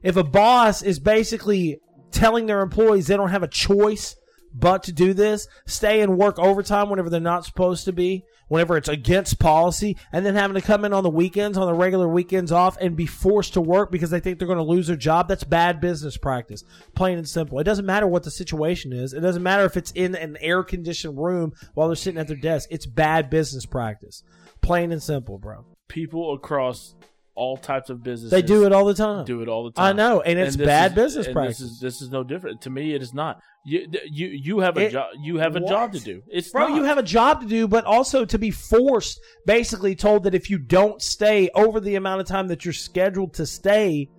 [0.03, 1.79] If a boss is basically
[2.11, 4.15] telling their employees they don't have a choice
[4.53, 8.23] but to do this, stay and work overtime whenever they're not supposed to be,
[8.53, 11.73] whenever it's against policy, and then having to come in on the weekends, on the
[11.73, 14.85] regular weekends off, and be forced to work because they think they're going to lose
[14.85, 16.63] their job, that's bad business practice.
[16.93, 17.57] Plain and simple.
[17.57, 19.11] It doesn't matter what the situation is.
[19.11, 22.37] It doesn't matter if it's in an air conditioned room while they're sitting at their
[22.37, 22.69] desk.
[22.69, 24.21] It's bad business practice.
[24.61, 25.65] Plain and simple, bro.
[25.87, 26.93] People across
[27.35, 29.25] all types of businesses They do it all the time.
[29.25, 29.85] do it all the time.
[29.85, 31.59] I know, and it's this bad is- business and practice.
[31.59, 32.61] This is this is no different.
[32.61, 33.39] To me, it is not.
[33.65, 35.07] You you you have a job.
[35.21, 36.21] You have a job to do.
[36.27, 36.75] It's Bro, not.
[36.75, 40.49] you have a job to do, but also to be forced, basically told that if
[40.49, 44.09] you don't stay over the amount of time that you're scheduled to stay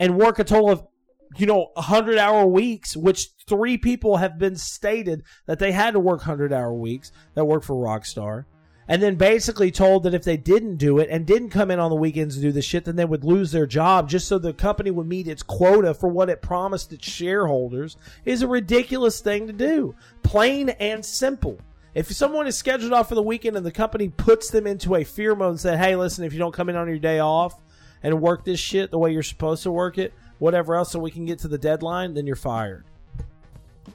[0.00, 0.82] and work a total of,
[1.36, 6.00] you know, 100 hour weeks, which three people have been stated that they had to
[6.00, 8.44] work 100 hour weeks that work for Rockstar.
[8.92, 11.88] And then basically told that if they didn't do it and didn't come in on
[11.88, 14.52] the weekends to do the shit, then they would lose their job just so the
[14.52, 19.46] company would meet its quota for what it promised its shareholders is a ridiculous thing
[19.46, 19.94] to do.
[20.22, 21.58] Plain and simple.
[21.94, 25.04] If someone is scheduled off for the weekend and the company puts them into a
[25.04, 27.58] fear mode and said, hey, listen, if you don't come in on your day off
[28.02, 31.10] and work this shit the way you're supposed to work it, whatever else, so we
[31.10, 32.84] can get to the deadline, then you're fired.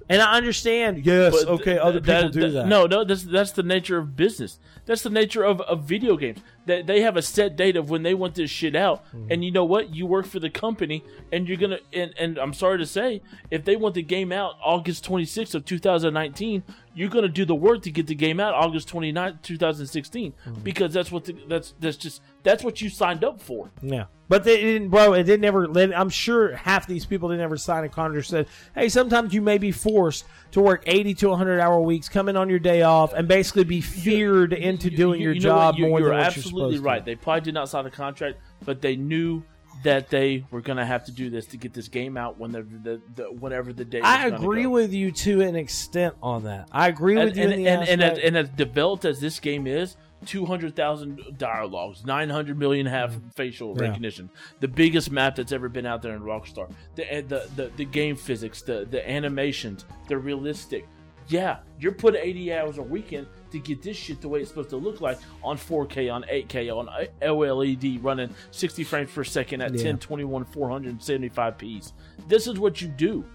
[0.09, 2.67] And I understand, yes, But okay, th- other that- people do that.
[2.67, 4.57] No, no, that's that's the nature of business.
[4.85, 6.39] That's the nature of, of video games.
[6.65, 9.31] They, they have a set date of when they want this shit out, Mm-hmm.
[9.31, 9.93] and you know what?
[9.93, 11.79] You work for the company, and you're gonna.
[11.93, 15.65] And, and I'm sorry to say, if they want the game out August 26th of
[15.65, 16.63] 2019,
[16.95, 20.61] you're gonna do the work to get the game out August 29th, 2016, Mm-hmm.
[20.61, 23.69] because that's what the, that's that's just that's what you signed up for.
[23.81, 25.13] Yeah, but they didn't, bro.
[25.13, 25.67] It didn't ever.
[25.93, 28.27] I'm sure half these people didn't ever sign a contract.
[28.27, 32.29] Said, hey, sometimes you may be forced to work 80 to 100 hour weeks, come
[32.29, 35.41] in on your day off, and basically be feared into You- doing you- your you
[35.41, 36.99] know job You- more you're than what absolutely you're right.
[36.99, 37.05] to.
[37.05, 39.43] They probably did not sign a contract, but they knew
[39.83, 42.51] that they were going to have to do this to get this game out when
[42.51, 44.01] the, the, the whenever the day.
[44.01, 44.69] I agree go.
[44.71, 46.67] with you to an extent on that.
[46.71, 47.53] I agree and with you and,
[47.87, 49.95] and, and, and as developed as this game is.
[50.25, 53.83] Two hundred thousand dialogues, nine hundred million have facial Mm-hmm.
[53.83, 53.87] Yeah.
[53.89, 54.29] recognition.
[54.59, 56.71] The biggest map that's ever been out there in Rockstar.
[56.95, 60.87] The the, the the game physics, the the animations, they're realistic.
[61.29, 64.69] Yeah, you're putting eighty hours a weekend to get this shit the way it's supposed
[64.69, 66.87] to look like on 4K, on 8K, on
[67.21, 69.91] OLED, running 60 frames per second at Yeah.
[69.91, 71.93] 1021 475 p's.
[72.27, 73.25] This is what you do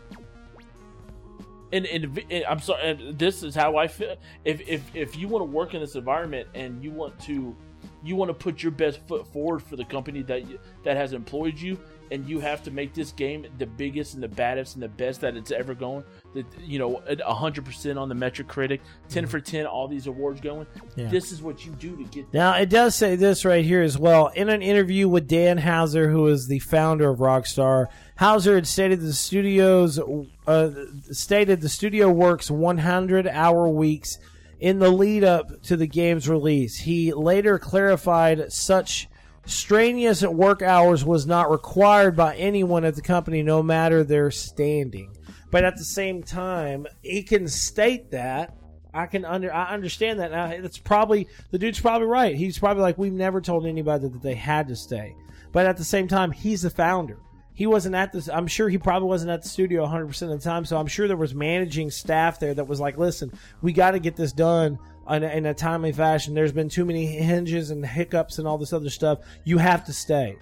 [1.73, 4.17] and, and, and I'm sorry, this is how I feel.
[4.45, 7.57] If if if you want to work in this environment and you want to,
[8.05, 11.13] you want to put your best foot forward for the company that you, that has
[11.13, 11.79] employed you,
[12.11, 15.21] and you have to make this game the biggest and the baddest and the best
[15.23, 16.05] that it's ever going.
[16.35, 20.67] That you know, hundred percent on the Metacritic, ten for ten, all these awards going.
[20.97, 21.09] Yeah.
[21.09, 22.33] This is what you do to get.
[22.33, 24.29] Now it does say this right here as well.
[24.29, 27.87] In an interview with Dan Houser, who is the founder of Rockstar,
[28.17, 29.99] Houser had stated the studios
[30.47, 30.71] uh,
[31.11, 34.19] stated the studio works 100 hour weeks
[34.61, 36.79] in the lead up to the game's release.
[36.79, 39.09] He later clarified such
[39.47, 44.31] strenuous at work hours was not required by anyone at the company, no matter their
[44.31, 45.17] standing.
[45.51, 48.57] But at the same time, he can state that
[48.95, 50.47] I can under I understand that now.
[50.47, 52.35] It's probably the dude's probably right.
[52.35, 55.15] He's probably like we've never told anybody that they had to stay,
[55.51, 57.19] but at the same time, he's the founder.
[57.55, 58.29] he wasn't at this.
[58.29, 60.65] I'm sure he probably wasn't at the studio 100 percent of the time.
[60.65, 63.99] So I'm sure there was managing staff there that was like, "Listen, we got to
[63.99, 66.35] get this done in a, in a timely fashion.
[66.35, 69.21] There's been too many hinges and hiccups and all this other stuff.
[69.45, 70.37] You have to stay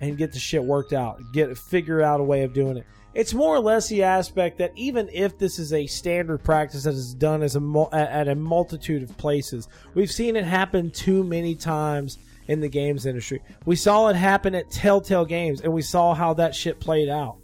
[0.00, 1.20] and get the shit worked out.
[1.32, 4.72] Get figure out a way of doing it." It's more or less the aspect that
[4.74, 9.02] even if this is a standard practice that is done as a at a multitude
[9.02, 13.42] of places, we've seen it happen too many times in the games industry.
[13.66, 17.36] We saw it happen at Telltale Games, and we saw how that shit played out.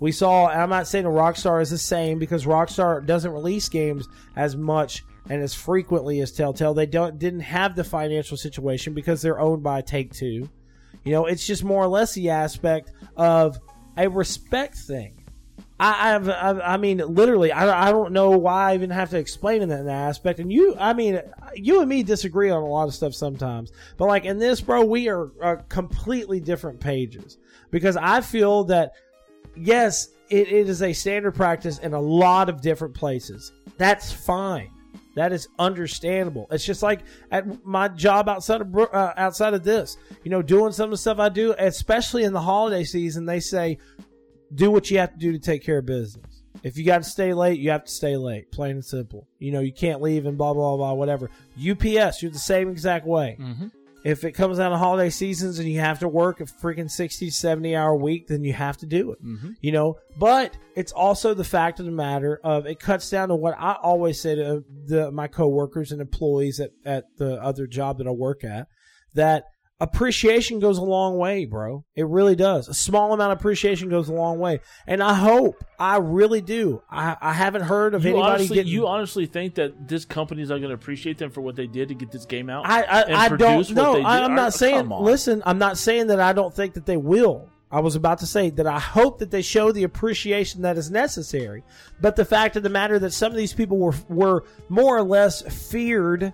[0.00, 4.56] We saw, I'm not saying Rockstar is the same because Rockstar doesn't release games as
[4.56, 6.74] much and as frequently as Telltale.
[6.74, 10.48] They don't didn't have the financial situation because they're owned by Take Two.
[11.04, 13.58] You know, it's just more or less the aspect of
[13.96, 15.14] a respect thing.
[15.80, 19.18] I, I've, I've, I mean, literally, I, I don't know why I even have to
[19.18, 20.40] explain in that, in that aspect.
[20.40, 21.20] And you, I mean,
[21.54, 23.70] you and me disagree on a lot of stuff sometimes.
[23.96, 27.38] But like in this, bro, we are, are completely different pages
[27.70, 28.92] because I feel that
[29.56, 33.52] yes, it, it is a standard practice in a lot of different places.
[33.76, 34.70] That's fine.
[35.18, 36.46] That is understandable.
[36.50, 37.00] It's just like
[37.32, 40.96] at my job outside of uh, outside of this, you know, doing some of the
[40.96, 43.26] stuff I do, especially in the holiday season.
[43.26, 43.78] They say,
[44.54, 46.42] do what you have to do to take care of business.
[46.62, 48.50] If you got to stay late, you have to stay late.
[48.50, 49.26] Plain and simple.
[49.38, 51.30] You know, you can't leave and blah blah blah whatever.
[51.56, 53.36] UPS, you're the same exact way.
[53.40, 53.70] Mhm.
[54.08, 57.28] If it comes down to holiday seasons and you have to work a freaking 60,
[57.28, 59.22] 70 hour week, then you have to do it.
[59.22, 59.56] Mhm.
[59.60, 63.36] You know, but it's also the fact of the matter of it cuts down to
[63.36, 67.98] what I always say to the, my coworkers and employees at, at the other job
[67.98, 68.68] that I work at
[69.14, 69.44] that
[69.80, 71.84] appreciation goes a long way, bro.
[71.94, 72.68] It really does.
[72.68, 74.60] A small amount of appreciation goes a long way.
[74.86, 76.82] And I hope, I really do.
[76.90, 78.72] I, I haven't heard of You anybody honestly, getting.
[78.72, 81.88] you honestly think that this company's not going to appreciate them for what they did
[81.88, 82.66] to get this game out?
[82.66, 84.02] I I, I don't know.
[84.02, 84.88] I, I'm not saying.
[84.88, 87.48] Listen, I'm not saying that I don't think that they will.
[87.70, 90.90] I was about to say that I hope that they show the appreciation that is
[90.90, 91.64] necessary.
[92.00, 95.02] But the fact of the matter that some of these people were were more or
[95.02, 96.32] less feared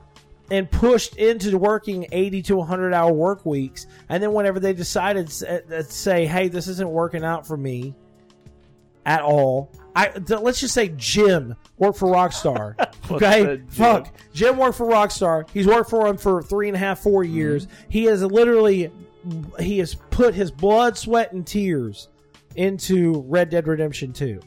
[0.51, 5.27] and pushed into working 80 to 100 hour work weeks and then whenever they decided
[5.49, 7.95] uh, to say hey this isn't working out for me
[9.07, 12.75] at all I let's just say Jim worked for Rockstar.
[13.11, 13.67] okay, Jim?
[13.69, 14.13] fuck.
[14.33, 15.49] Jim worked for Rockstar.
[15.51, 17.35] He's worked for him for three and a half, four mm-hmm.
[17.35, 17.69] years.
[17.89, 18.91] He has literally
[19.61, 22.09] he has put his blood, sweat, and tears
[22.57, 24.41] into Red Dead Redemption Two,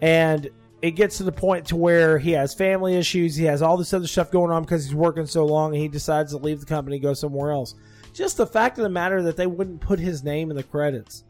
[0.00, 0.48] and
[0.82, 3.36] it gets to the point to where he has family issues.
[3.36, 5.88] He has all this other stuff going on because he's working so long, and he
[5.88, 7.74] decides to leave the company, go somewhere else.
[8.12, 11.24] Just the fact of the matter that they wouldn't put his name in the credits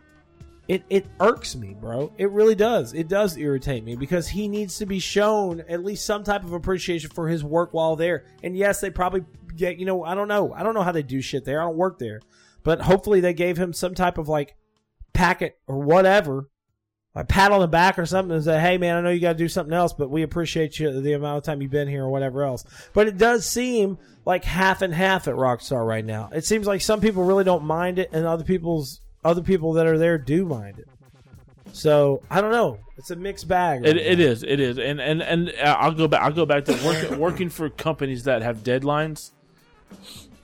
[0.68, 2.12] it it irks me, bro.
[2.18, 2.94] It really does.
[2.94, 6.52] It does irritate me because he needs to be shown at least some type of
[6.52, 8.24] appreciation for his work while there.
[8.42, 9.24] And yes, they probably
[9.56, 11.60] get you know I don't know I don't know how they do shit there.
[11.60, 12.20] I don't work there,
[12.62, 14.56] but hopefully they gave him some type of like
[15.12, 16.48] packet or whatever,
[17.14, 19.32] a pat on the back or something, and say, "Hey man, I know you got
[19.32, 22.04] to do something else, but we appreciate you the amount of time you've been here
[22.04, 26.30] or whatever else." But it does seem like half and half at Rockstar right now.
[26.32, 29.86] It seems like some people really don't mind it, and other people's other people that
[29.86, 30.88] are there do mind it.
[31.72, 32.78] So I don't know.
[32.98, 33.84] It's a mixed bag.
[33.84, 34.24] It, right it now.
[34.24, 34.42] is.
[34.42, 34.78] It is.
[34.78, 36.22] And and and uh, I'll go back.
[36.22, 39.30] I'll go back to work, working for companies that have deadlines.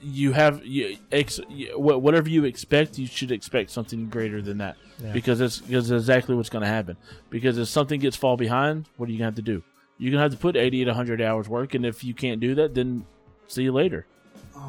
[0.01, 2.97] You have you, ex, you, whatever you expect.
[2.97, 5.11] You should expect something greater than that Yeah.
[5.11, 6.95] because it's because it's exactly what's going to happen.
[7.29, 9.61] Because if something gets fall behind, what are you going to have to do?
[9.97, 12.39] You're going to have to put eighty to hundred hours work, and if you can't
[12.39, 13.05] do that, then
[13.47, 14.05] see you later.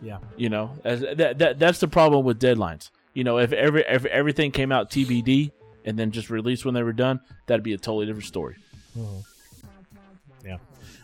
[0.00, 0.18] Yeah.
[0.36, 2.90] You know, as, that, that that's the problem with deadlines.
[3.14, 5.50] You know, if every if everything came out TBD
[5.84, 8.54] and then just released when they were done, that'd be a totally different story.
[10.44, 10.58] Yeah.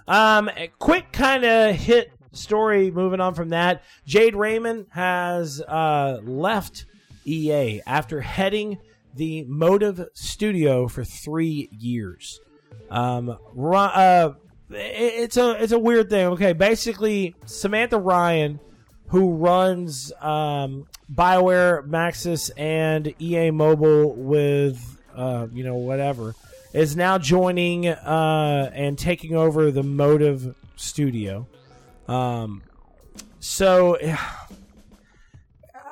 [0.07, 2.91] Um, a quick kind of hit story.
[2.91, 6.87] Moving on from that, Jade Raymond has uh, left
[7.25, 8.79] EA after heading
[9.15, 12.41] the Motive Studio for three years.
[12.91, 14.31] Um, uh,
[14.71, 16.27] it's a it's a weird thing.
[16.29, 18.61] Okay, basically Samantha Ryan,
[19.09, 26.35] who runs um, Bioware, Maxis, and EA Mobile with uh, you know whatever,
[26.73, 31.47] is now joining uh, and taking over the Motive Studio.
[32.09, 32.63] Um,
[33.41, 33.99] so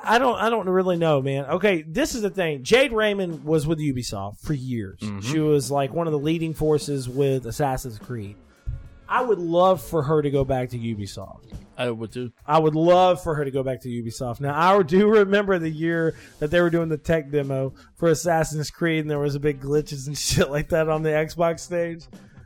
[0.05, 1.45] I don't I don't really know, man.
[1.45, 2.63] Okay, this is the thing.
[2.63, 4.99] Jade Raymond was with Ubisoft for years.
[5.21, 8.35] She was like one of the leading forces with Assassin's Creed.
[9.07, 11.53] I would love for her to go back to Ubisoft.
[11.77, 12.31] I would too.
[12.45, 14.41] I would love for her to go back to Ubisoft.
[14.41, 18.71] Now, I do remember the year that they were doing the tech demo for Assassin's
[18.71, 22.05] Creed, and there was a big glitches and shit like that on the Xbox stage.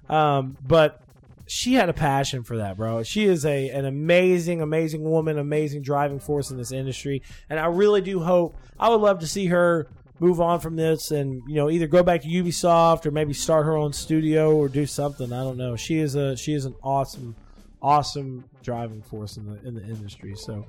[0.09, 1.01] Um, but
[1.47, 3.03] she had a passion for that, bro.
[3.03, 7.67] She is a an amazing, amazing woman, amazing driving force in this industry, and I
[7.67, 8.57] really do hope.
[8.79, 9.87] I would love to see her
[10.19, 13.65] move on from this and you know either go back to Ubisoft or maybe start
[13.65, 15.31] her own studio or do something.
[15.31, 15.75] I don't know.
[15.75, 17.35] She is a she is an awesome,
[17.81, 20.35] awesome driving force in the in the industry.
[20.35, 20.65] So,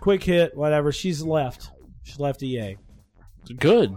[0.00, 0.92] quick hit, whatever.
[0.92, 1.70] She's left.
[2.02, 2.76] She left EA.
[3.58, 3.96] Good.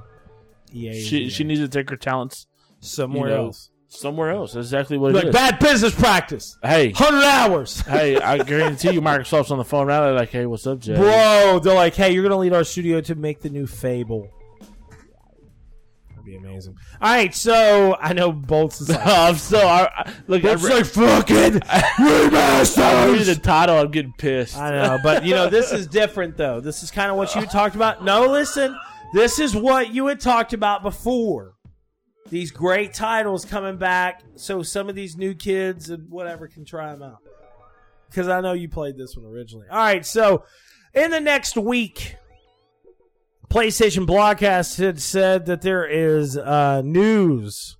[0.71, 1.01] EA.
[1.01, 1.29] She EA.
[1.29, 2.47] she needs to take her talents
[2.79, 3.69] somewhere you know, else.
[3.87, 4.53] Somewhere else.
[4.53, 5.33] That's exactly what it Like is.
[5.33, 6.57] bad business practice.
[6.61, 7.81] Hey, Hundred hours.
[7.81, 10.01] hey, I guarantee you, Microsoft's on the phone now.
[10.01, 13.01] They're like, "Hey, what's up, Jay?" Bro, they're like, hey, you're gonna lead our studio
[13.01, 14.29] to make the new Fable.
[16.09, 16.75] That'd be amazing.
[17.01, 20.43] All right, so I know Bolts is like, I'm so I, I- look.
[20.43, 20.85] I, Bolts is re- like
[21.27, 23.25] fucking I read remasters.
[23.27, 23.77] the title.
[23.77, 24.57] I'm getting pissed.
[24.57, 26.59] I know, but you know, this is different though.
[26.59, 28.03] This is kind of what you talked about.
[28.03, 28.75] No, listen,
[29.13, 31.54] this is what you had talked about before.
[32.29, 36.91] These great titles coming back, so some of these new kids and whatever can try
[36.91, 37.19] them out.
[38.09, 39.67] Because I know you played this one originally.
[39.69, 40.43] All right, so
[40.93, 42.15] in the next week,
[43.49, 47.77] PlayStation Blogcast had said that there is uh, news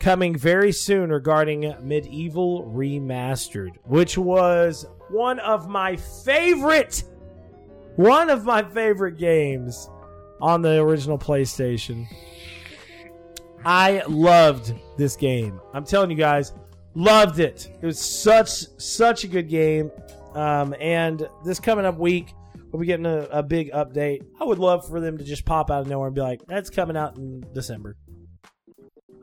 [0.00, 7.04] coming very soon regarding MediEvil Remastered, which was one of my favorite,
[7.94, 9.88] one of my favorite games
[10.40, 12.06] on the original PlayStation.
[13.66, 15.60] I loved this game.
[15.74, 16.52] I'm telling you guys,
[16.94, 17.68] loved it.
[17.82, 18.48] It was such
[18.78, 19.90] such a good game.
[20.34, 22.32] Um, and this coming up week,
[22.70, 24.24] we'll be getting a, a big update.
[24.40, 26.70] I would love for them to just pop out of nowhere and be like, "That's
[26.70, 27.96] coming out in December."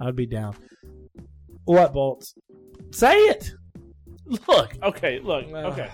[0.01, 0.57] I would be down.
[1.63, 2.35] What bolts?
[2.91, 3.53] Say it.
[4.25, 5.89] Look, okay, look, okay,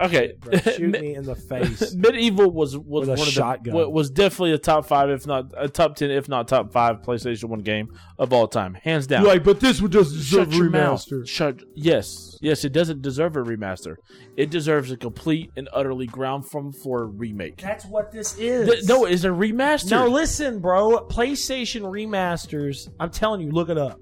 [0.00, 0.32] okay.
[0.38, 1.94] Bro, shoot me in the face.
[1.94, 3.76] MediEvil was was With a one of shotgun.
[3.76, 7.02] the was definitely a top five, if not a top ten, if not top five
[7.02, 9.24] PlayStation One game of all time, hands down.
[9.24, 11.04] Like, but this would just Shut your mouth.
[11.28, 11.60] Shut.
[11.74, 12.64] Yes, yes.
[12.64, 13.96] It doesn't deserve a remaster.
[14.36, 17.58] It deserves a complete and utterly ground from floor remake.
[17.60, 18.68] That's what this is.
[18.68, 19.90] Th- no, it's a remaster.
[19.90, 21.06] No, listen, bro.
[21.08, 22.88] PlayStation remasters.
[22.98, 24.00] I'm telling you, look it up.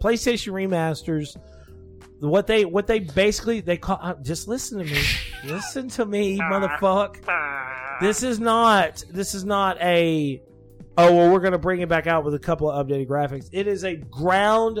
[0.00, 1.36] PlayStation remasters.
[2.20, 3.98] What they what they basically they call.
[4.00, 5.02] uh, just listen to me.
[5.44, 7.98] listen to me, motherfucker.
[8.00, 9.02] This is not.
[9.10, 10.42] This is not a.
[10.98, 13.48] Oh well, we're gonna bring it back out with a couple of updated graphics.
[13.52, 14.80] It is a ground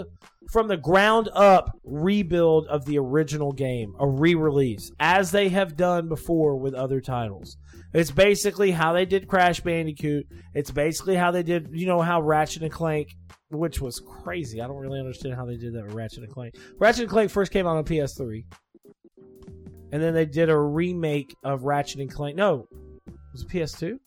[0.50, 6.08] from the ground up rebuild of the original game, a re-release, as they have done
[6.08, 7.56] before with other titles.
[7.94, 10.26] It's basically how they did Crash Bandicoot.
[10.54, 13.16] It's basically how they did, you know, how Ratchet and Clank,
[13.50, 14.60] which was crazy.
[14.60, 16.54] I don't really understand how they did that with Ratchet and Clank.
[16.78, 18.44] Ratchet and Clank first came out on PS3,
[19.92, 22.36] and then they did a remake of Ratchet and Clank.
[22.36, 22.68] No,
[23.32, 23.98] was it PS2?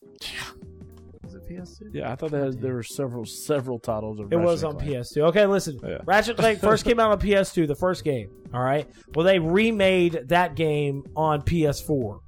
[1.23, 1.93] Was it PS2?
[1.93, 4.32] Yeah, I thought that has, there were several several titles of.
[4.32, 4.91] It Ratchet was on Clank.
[4.91, 5.21] PS2.
[5.29, 5.79] Okay, listen.
[5.84, 5.99] Yeah.
[6.06, 8.29] Ratchet and Clank first came out on PS2, the first game.
[8.53, 8.88] All right.
[9.13, 12.19] Well, they remade that game on PS4.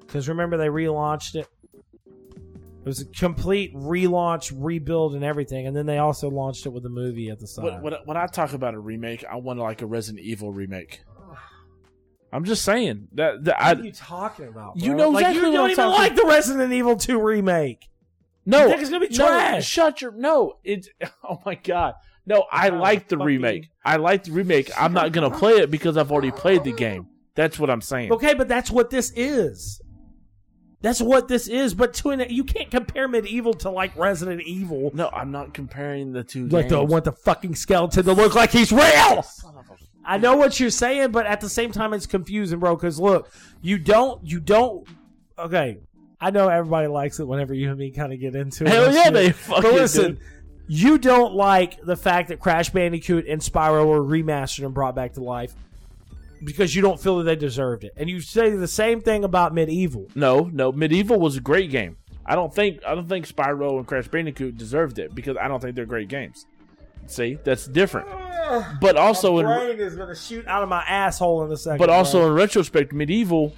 [0.00, 1.48] Because remember, they relaunched it.
[2.82, 5.68] It was a complete relaunch, rebuild, and everything.
[5.68, 7.64] And then they also launched it with a movie at the side.
[7.64, 11.04] When, when, when I talk about a remake, I want like a Resident Evil remake.
[12.32, 14.74] I'm just saying that, that I what are you talking about?
[14.74, 14.84] Bro?
[14.84, 17.88] You know like, exactly you don't even like the Resident Evil 2 remake.
[18.46, 19.66] no, it's gonna be no, trash?
[19.66, 20.54] shut your no.
[20.64, 20.88] It's
[21.24, 21.94] oh my god.
[22.24, 23.68] No, I to like the remake.
[23.84, 24.70] I like the remake.
[24.80, 27.08] I'm not gonna play it because I've already played the game.
[27.34, 28.12] That's what I'm saying.
[28.12, 29.80] Okay, but that's what this is.
[30.82, 31.74] That's what this is.
[31.74, 34.90] But to an, you can't compare MediEvil to like Resident Evil.
[34.92, 36.48] No, I'm not comparing the two.
[36.48, 36.72] Like games.
[36.72, 39.24] the want the fucking skeleton to look like he's real.
[40.04, 42.74] I know what you're saying, but at the same time, it's confusing, bro.
[42.74, 44.86] Because look, you don't, you don't.
[45.38, 45.78] Okay,
[46.20, 48.70] I know everybody likes it whenever you and me kind of get into it.
[48.70, 49.14] Hell yeah, shit.
[49.14, 50.20] they fucking But listen, do.
[50.66, 55.12] you don't like the fact that Crash Bandicoot and Spyro were remastered and brought back
[55.14, 55.54] to life
[56.44, 59.54] because you don't feel that they deserved it, and you say the same thing about
[59.54, 60.14] MediEvil.
[60.16, 60.72] No, no.
[60.72, 61.96] MediEvil was a great game.
[62.24, 65.60] I don't think I don't think Spyro and Crash Bandicoot deserved it because I don't
[65.60, 66.46] think they're great games.
[67.06, 68.06] See, that's different.
[68.80, 71.78] But also in brain is gonna shoot out of my asshole in a second.
[71.78, 71.96] but bro.
[71.96, 73.52] also in retrospect, MediEvil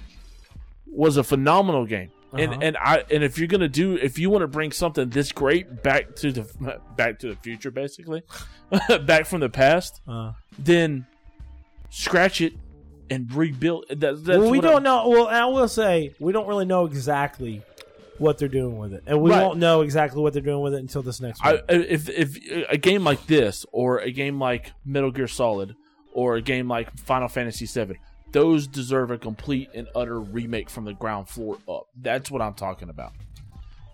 [0.87, 2.09] was a phenomenal game.
[2.33, 2.41] Uh-huh.
[2.41, 5.31] And and I and if you're gonna do if you want to bring something this
[5.31, 8.23] great back to the back to the future, basically,
[9.05, 10.31] back from the past, Uh.
[10.57, 11.05] then
[11.91, 12.53] scratch it
[13.09, 13.85] and rebuild.
[13.89, 15.09] That, that's well, we what I'm- don't know.
[15.09, 17.61] Well, I will say we don't really know exactly
[18.17, 19.41] what they're doing with it, and we Right.
[19.43, 22.37] won't know exactly what they're doing with it until this next I, uh, if if
[22.69, 25.75] a game like this, or a game like Metal Gear Solid,
[26.13, 27.97] or a game like Final Fantasy VII,
[28.31, 31.87] those deserve a complete and utter remake from the ground floor up.
[32.01, 33.11] That's what I'm talking about.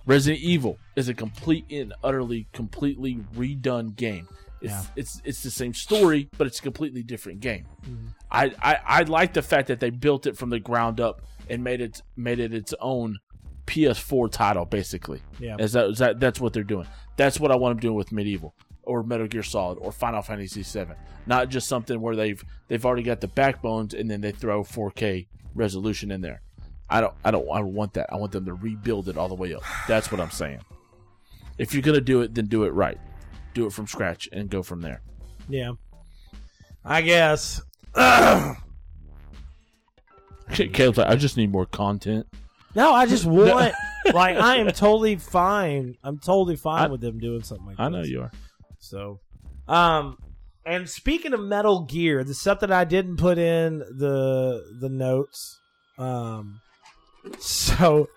[0.05, 4.27] Resident Evil is a complete and utterly, completely redone game.
[4.61, 4.83] It's Yeah.
[4.95, 7.65] it's it's the same story, but it's a completely different game.
[7.83, 8.07] Mm-hmm.
[8.31, 11.63] I, I I like the fact that they built it from the ground up and
[11.63, 13.19] made it made it its own
[13.67, 15.21] PS4 title, basically.
[15.39, 15.55] Yeah.
[15.59, 16.87] Is that, is that that's what they're doing?
[17.17, 18.51] That's what I want them doing with MediEvil
[18.83, 20.93] or Metal Gear Solid or Final Fantasy VII.
[21.25, 25.27] Not just something where they've they've already got the backbones and then they throw 4K
[25.55, 26.41] resolution in there.
[26.89, 28.11] I don't I don't I don't want that.
[28.11, 29.63] I want them to rebuild it all the way up.
[29.87, 30.59] That's what I'm saying.
[31.57, 32.97] If you're gonna do it, then do it right.
[33.53, 35.01] Do it from scratch and go from there.
[35.49, 35.71] Yeah.
[36.85, 37.61] I guess.
[40.51, 42.27] Caleb's like, I just need more content.
[42.75, 43.73] No, I just want.
[44.13, 45.95] like, I am totally fine.
[46.03, 47.83] I'm totally fine I- with them doing something like that.
[47.83, 48.31] I know you are.
[48.79, 49.19] So,
[49.67, 50.17] um,
[50.65, 55.59] and speaking of Metal Gear, the stuff that I didn't put in the the notes.
[55.97, 56.61] Um,
[57.39, 58.09] so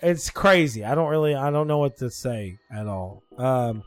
[0.00, 0.84] it's crazy.
[0.84, 3.22] I don't really, I don't know what to say at all.
[3.36, 3.82] Um,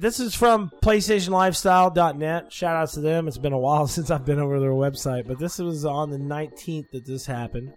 [0.00, 2.52] this is from PlayStationLifestyle.net.
[2.52, 3.28] Shout out to them.
[3.28, 6.18] It's been a while since I've been over their website, but this was on the
[6.18, 7.72] 19th that this happened.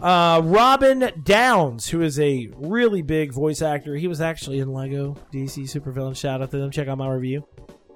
[0.00, 5.16] Uh, Robin Downes, who is a really big voice actor, he was actually in Lego
[5.32, 6.16] DC Supervillain.
[6.16, 6.70] Shout out to them.
[6.70, 7.44] Check out my review.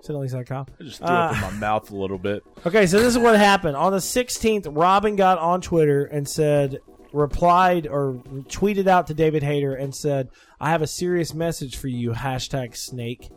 [0.05, 0.67] Cinelinx.com.
[0.81, 2.43] I just threw up in Uh, my mouth a little bit.
[2.67, 3.77] Okay, so this is what happened.
[3.77, 6.79] On the 16th, Robin got on Twitter and said,
[7.13, 8.15] replied or
[8.49, 10.29] tweeted out to David Hayter and said,
[10.61, 13.31] I have a serious message for you, hashtag snake.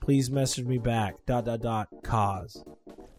[0.00, 2.62] Please message me back, dot, dot, dot, cause.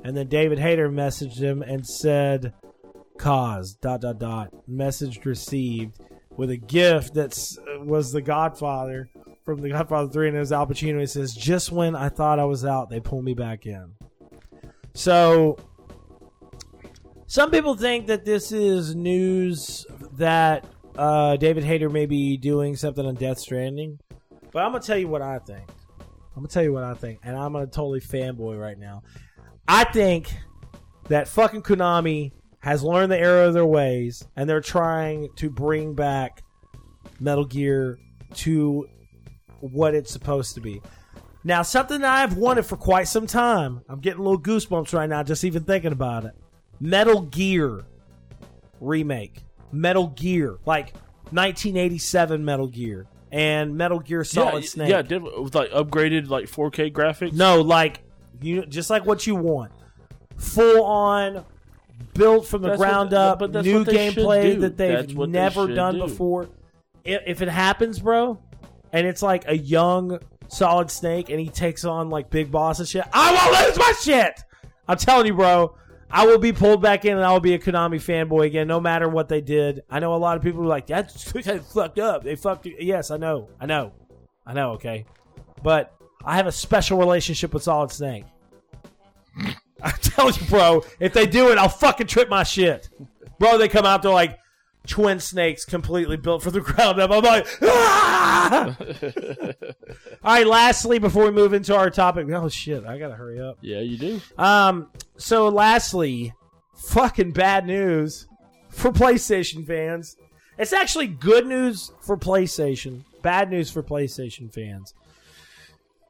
[0.04, 2.54] And then David Hayter messaged him and said,
[3.18, 6.00] cause, dot, dot, dot, message received
[6.36, 9.10] with a gift that uh, was the Godfather
[9.46, 11.00] from the Godfather 3 and it was Al Pacino.
[11.00, 13.94] He says, just when I thought I was out, they pulled me back in.
[14.94, 15.58] So,
[17.28, 19.86] some people think that this is news
[20.18, 20.66] that
[20.98, 24.00] uh, David Hayter may be doing something on Death Stranding.
[24.52, 25.70] But I'm to tell you what I think.
[26.36, 27.20] I'm to tell you what I think.
[27.24, 29.04] And I'm to totally fanboy right now.
[29.68, 30.34] I think
[31.08, 35.94] that fucking Konami has learned the error of their ways and they're trying to bring
[35.94, 36.44] back
[37.20, 37.98] Metal Gear
[38.36, 38.88] to
[39.60, 40.82] what it's supposed to be.
[41.44, 43.82] Now, something that I've wanted for quite some time.
[43.90, 46.34] I'm getting little goosebumps right now just even thinking about it.
[46.80, 47.86] Metal Gear
[48.80, 49.44] remake.
[49.74, 50.94] Metal Gear, like
[51.32, 54.90] 1987 Metal Gear and Metal Gear Solid yeah, Snake.
[54.90, 57.34] yeah, with like upgraded like 4K graphics.
[57.34, 58.02] No, like
[58.42, 59.72] you just like what you want.
[60.38, 61.44] Full on
[62.14, 64.78] built from the That's ground what- up, but that's new what they should gameplay that
[64.78, 66.02] they've what they never done do.
[66.02, 66.50] before.
[67.04, 68.40] If, if it happens, bro,
[68.94, 72.88] and it's like a young Solid Snake and he takes on like Big Boss and
[72.88, 74.40] shit, I won't lose my shit.
[74.88, 75.76] I'm telling you, bro.
[76.14, 78.80] I will be pulled back in and I will be a Konami fanboy again, no
[78.80, 79.82] matter what they did.
[79.90, 81.32] I know a lot of people are like, that's
[81.74, 82.24] fucked up.
[82.24, 82.68] They fucked.
[82.68, 83.50] Yes, I know.
[83.60, 83.94] I know.
[84.46, 85.06] I know, okay.
[85.64, 85.92] But
[86.24, 88.26] I have a special relationship with Solid Snake.
[89.82, 92.90] I tell you, bro, if they do it, I'll fucking trip my shit.
[93.40, 94.38] Bro, they come out, they're like
[94.86, 97.10] twin snakes completely built from the ground up.
[97.10, 98.78] I'm like, ah!
[100.24, 103.58] All right, lastly, before we move into our topic, oh shit, I gotta hurry up.
[103.62, 104.22] Yeah, you do.
[104.38, 104.90] Um,
[105.24, 106.34] so lastly,
[106.76, 108.28] fucking bad news
[108.68, 110.18] for PlayStation fans.
[110.58, 114.94] It's actually good news for PlayStation, bad news for PlayStation fans.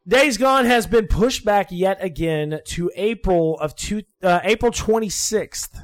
[0.08, 5.80] Days Gone has been pushed back yet again to April of two, uh, April 26th,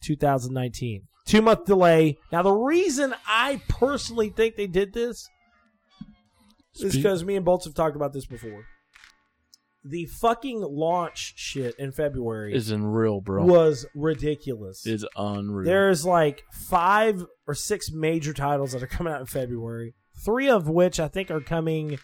[0.00, 1.08] 2019.
[1.26, 2.16] Two month delay.
[2.30, 5.28] Now, the reason I personally think they did this
[6.76, 8.66] is because me and Bolts have talked about this before.
[9.82, 13.44] The fucking launch shit in February Isn't real, bro.
[13.44, 14.86] was ridiculous.
[14.86, 15.64] Is unreal.
[15.64, 19.94] There's like five or six major titles that are coming out in February.
[20.22, 21.98] Three of which I think are coming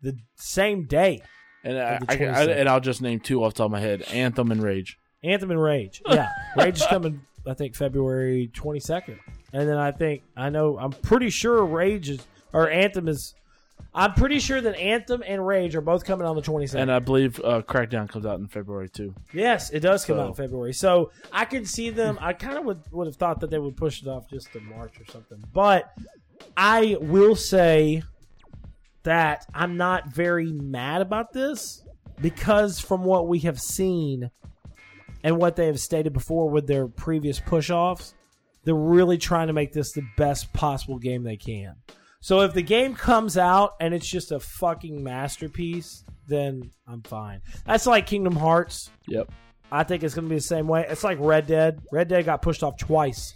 [0.00, 1.22] the same day.
[1.62, 4.02] and I, I, I, and I'll just name two off the top of my head:
[4.12, 4.98] Anthem and Rage.
[5.22, 6.02] Anthem and Rage.
[6.10, 6.28] Yeah.
[6.56, 9.18] Rage is coming I think February 22nd.
[9.52, 12.20] And then I think I know I'm pretty sure Rage is
[12.52, 13.34] or Anthem is
[13.94, 16.74] I'm pretty sure that Anthem and Rage are both coming on the 22nd.
[16.76, 19.14] And I believe uh, Crackdown comes out in February too.
[19.34, 20.72] Yes, it does come So- out in February.
[20.72, 22.18] So I can see them.
[22.20, 24.60] I kind of would, would have thought that they would push it off just to
[24.60, 25.42] March or something.
[25.52, 25.92] But
[26.56, 28.02] I will say
[29.02, 31.84] that I'm not very mad about this
[32.20, 34.30] because from what we have seen
[35.24, 38.14] and what they have stated before with their previous push offs,
[38.64, 41.74] they're really trying to make this the best possible game they can.
[42.22, 47.42] So if the game comes out and it's just a fucking masterpiece, then I'm fine.
[47.66, 48.90] That's like Kingdom Hearts.
[49.08, 49.32] Yep.
[49.72, 50.86] I think it's going to be the same way.
[50.88, 51.82] It's like Red Dead.
[51.90, 53.34] Red Dead got pushed off twice.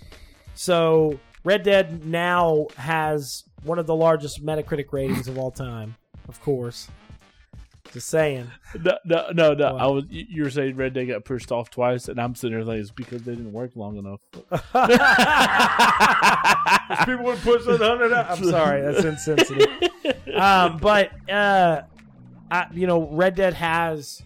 [0.55, 5.97] So Red Dead now has one of the largest Metacritic ratings of all time,
[6.29, 6.89] of course.
[7.97, 8.51] Just saying.
[8.85, 9.73] No, no, no, no.
[9.73, 9.81] What?
[9.83, 10.05] I was.
[10.11, 12.79] you- You were saying Red Dead got pushed off twice, and I'm sitting there like
[12.79, 14.21] it's because they didn't work long enough.
[17.07, 18.13] People would push that hundred.
[18.13, 19.69] I'm sorry, that's insensitive.
[20.35, 21.83] um, but uh,
[22.51, 24.23] I, you know, Red Dead has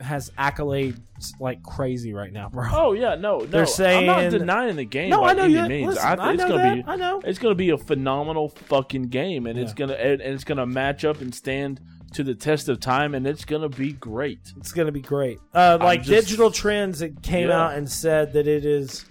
[0.00, 1.00] has accolades
[1.40, 2.68] like crazy right now, bro.
[2.70, 3.46] Oh yeah, no, no.
[3.46, 5.10] They're saying I'm not denying the game.
[5.10, 5.66] no, by I know any you.
[5.66, 5.94] means.
[5.94, 6.74] Listen, I, I, it's know gonna that.
[6.76, 6.84] be.
[6.86, 7.20] I know.
[7.24, 11.04] It's gonna be a phenomenal fucking game, and it's gonna and and it's gonna match
[11.04, 11.80] up and stand
[12.16, 14.40] to the test of time, and it's gonna be great.
[14.56, 15.38] It's gonna be great.
[15.54, 17.60] Uh, like just- Digital Trends, it came Yeah.
[17.66, 19.04] out and said that it is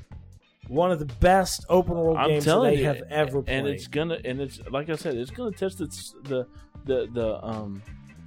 [0.67, 3.55] one of the best open world I'm games they you, have ever played.
[3.57, 6.47] and it's gonna and it's like I said, it's gonna test its the
[6.85, 7.81] the the um.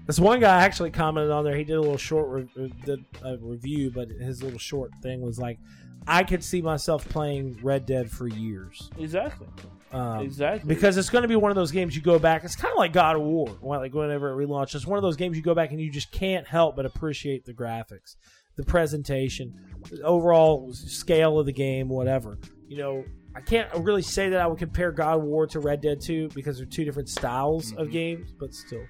[0.07, 1.55] This one guy actually commented on there.
[1.55, 5.21] He did a little short re- uh, did a review, but his little short thing
[5.21, 5.59] was like,
[6.07, 9.49] "I could see myself playing Red Dead for years." Exactly.
[9.93, 10.69] Um, Exactly.
[10.69, 12.45] Because it's going to be one of those games you go back.
[12.45, 14.75] It's kind of like God of War, like whenever it relaunches.
[14.77, 17.45] It's one of those games you go back and you just can't help but appreciate
[17.47, 18.17] the graphics,
[18.57, 19.55] the presentation,
[19.91, 22.39] the overall scale of the game, whatever.
[22.69, 25.81] You know, I can't really say that I would compare God of War to Red
[25.81, 27.93] Dead 2 because they're two different styles of Mhm.
[27.93, 28.85] games, but still.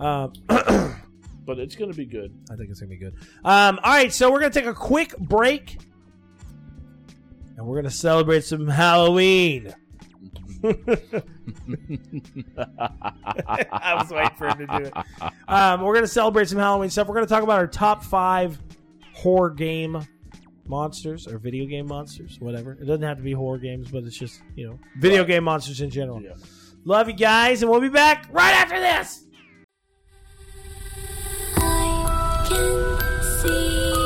[0.00, 2.32] Um, but it's gonna be good.
[2.50, 3.14] I think it's gonna be good.
[3.44, 5.78] Um, all right, so we're gonna take a quick break,
[7.56, 9.72] and we're gonna celebrate some Halloween.
[12.58, 14.92] I was waiting for him to do it.
[15.48, 17.06] Um, we're gonna celebrate some Halloween stuff.
[17.08, 18.58] We're gonna talk about our top five
[19.14, 20.06] horror game
[20.66, 22.72] monsters or video game monsters, whatever.
[22.72, 25.28] It doesn't have to be horror games, but it's just you know video Right.
[25.28, 26.22] game monsters in general.
[26.22, 26.32] Yeah.
[26.84, 29.24] Love you guys, and we'll be back right after this.
[31.56, 34.03] I can see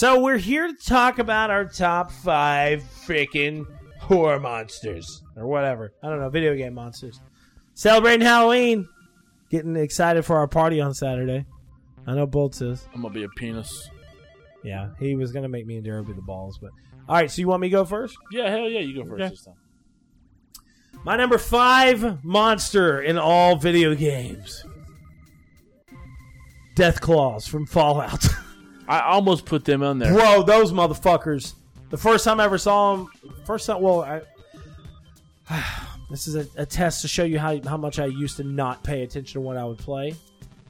[0.00, 3.66] So we're here to talk about our top five freaking
[3.98, 5.92] horror monsters or whatever.
[6.02, 7.20] I don't know, video game monsters.
[7.74, 8.88] Celebrating Halloween.
[9.50, 11.44] Getting excited for our party on Saturday.
[12.06, 12.88] I know Bolts is.
[12.94, 13.90] I'm gonna be a penis.
[14.64, 16.70] Yeah, he was gonna make me and be the balls, but
[17.06, 17.30] all right.
[17.30, 18.16] So you want me to go first?
[18.32, 19.28] Yeah, hell yeah, you go first Okay.
[19.28, 19.56] this time.
[21.04, 24.64] My number five monster in all video games.
[26.74, 28.26] Death Claws from Fallout.
[28.90, 30.12] I almost put them on there.
[30.12, 31.54] Bro, those motherfuckers.
[31.90, 33.08] The first time I ever saw them,
[33.44, 34.22] first time, well, I,
[36.10, 38.82] this is a, a test to show you how, how much I used to not
[38.84, 40.14] pay attention to what I would play.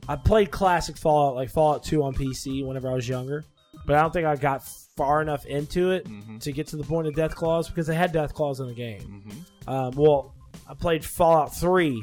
[0.09, 3.45] I played classic Fallout, like Fallout 2 on PC whenever I was younger,
[3.87, 4.64] but I don't think I got
[4.97, 6.41] far enough into it Mhm.
[6.41, 8.75] to get to the point of Death Claws because they had Death Claws in the
[8.75, 9.23] game.
[9.66, 9.73] Mhm.
[9.73, 10.35] Um, well,
[10.68, 12.03] I played Fallout 3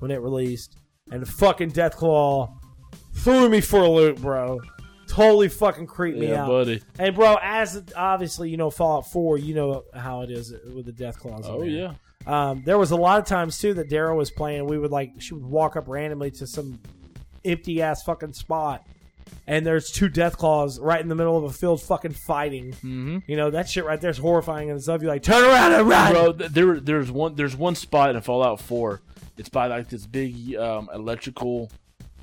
[0.00, 0.76] when it released,
[1.10, 2.52] and fucking Death Claw
[3.14, 4.60] threw me for a loop, bro.
[5.14, 6.48] Totally fucking creeped me Yeah, out.
[6.48, 6.82] buddy.
[6.98, 10.92] And bro, as obviously you know Fallout Four, you know how it is with the
[10.92, 11.44] death claws.
[11.46, 11.92] Oh yeah.
[12.26, 14.66] Um, there was a lot of times too that Daryl was playing.
[14.66, 16.80] We would like she would walk up randomly to some
[17.44, 18.84] empty ass fucking spot,
[19.46, 22.72] and there's two death claws right in the middle of a field fucking fighting.
[22.72, 23.18] Mm-hmm.
[23.28, 25.00] You know that shit right there is horrifying and stuff.
[25.00, 26.12] You're like, turn around and run.
[26.12, 29.00] Bro, there there's one there's one spot in Fallout 4.
[29.36, 31.70] It's by like this big um, electrical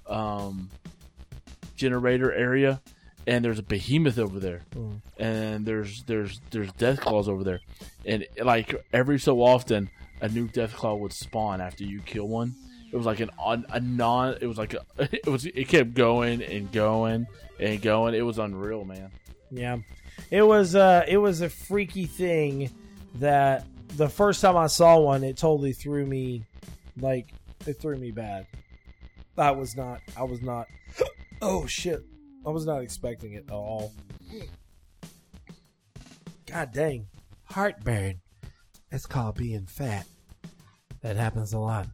[0.07, 0.69] um,
[1.81, 2.81] generator area,
[3.27, 5.01] and there's a behemoth over there, Mm.
[5.17, 7.59] and there's there's there's death claws over there,
[8.05, 9.89] and like every so often
[10.21, 12.53] a new death claw would spawn after you kill one.
[12.91, 14.37] It was like an on a non.
[14.41, 14.81] It was like a,
[15.13, 17.25] it was it kept going and going
[17.59, 18.13] and going.
[18.15, 19.11] It was unreal, man.
[19.49, 19.77] Yeah,
[20.29, 22.69] it was uh, it was a freaky thing
[23.15, 23.65] that
[23.97, 26.45] the first time I saw one, it totally threw me,
[26.99, 27.33] like
[27.65, 28.45] it threw me bad.
[29.37, 30.67] I was not, I was not.
[31.41, 32.03] Oh shit,
[32.45, 33.93] I was not expecting it at all.
[36.45, 37.07] God dang.
[37.45, 38.21] Heartburn.
[38.91, 40.05] It's called being fat.
[41.01, 41.87] That happens a lot.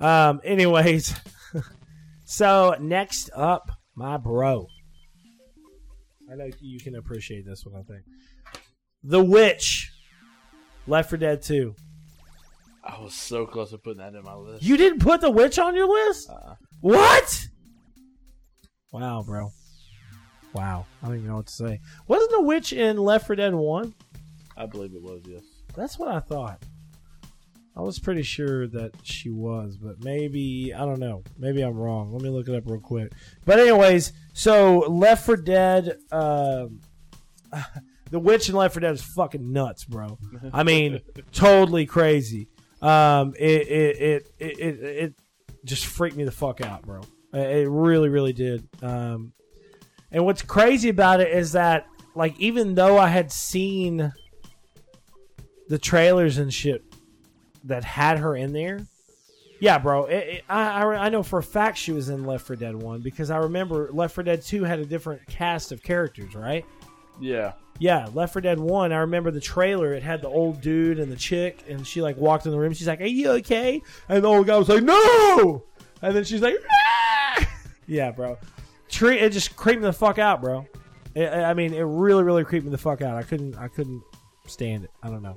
[0.00, 1.14] Um, anyways.
[2.24, 4.66] so next up, my bro.
[6.30, 8.04] I know you can appreciate this one, I think.
[9.02, 9.92] The Witch.
[10.86, 11.74] Left 4 Dead 2.
[12.82, 14.62] I was so close to putting that in my list.
[14.62, 16.30] You didn't put The Witch on your list?
[16.30, 16.54] Uh-uh.
[16.80, 17.48] What?
[18.92, 19.52] Wow, bro.
[20.52, 20.86] Wow.
[21.02, 21.80] I don't even know what to say.
[22.06, 23.94] Wasn't The Witch in Left 4 Dead 1?
[24.56, 25.42] I believe it was, yes.
[25.76, 26.62] That's what I thought.
[27.76, 31.22] I was pretty sure that she was, but maybe I don't know.
[31.38, 32.12] Maybe I'm wrong.
[32.12, 33.12] Let me look it up real quick.
[33.44, 36.80] But anyways, so Left 4 Dead, um,
[38.10, 40.18] the witch in Left 4 Dead is fucking nuts, bro.
[40.52, 41.00] I mean,
[41.32, 42.48] totally crazy.
[42.82, 45.14] Um, it it, it it it it
[45.64, 47.02] just freaked me the fuck out, bro.
[47.32, 48.66] It really really did.
[48.82, 49.32] Um,
[50.10, 54.12] and what's crazy about it is that like even though I had seen
[55.68, 56.82] the trailers and shit
[57.64, 58.80] that had her in there.
[59.60, 60.04] Yeah, bro.
[60.04, 62.74] It, it, I, I I know for a fact she was in Left 4 Dead
[62.74, 66.64] 1 because I remember Left 4 Dead 2 had a different cast of characters, right?
[67.20, 67.52] Yeah.
[67.80, 69.94] Yeah, Left 4 Dead 1, I remember the trailer.
[69.94, 72.72] It had the old dude and the chick, and she like walked in the room.
[72.72, 73.82] She's like, Are you okay?
[74.08, 75.64] And the old guy was like, No!
[76.00, 77.07] And then she's like, "Ah!"
[77.88, 78.38] Yeah, bro.
[78.88, 80.66] Tre- it just creeped me the fuck out, bro.
[81.14, 83.16] It, I mean, it really, really creeped me the fuck out.
[83.16, 84.02] I couldn't, I couldn't
[84.46, 84.90] stand it.
[85.02, 85.36] I don't know.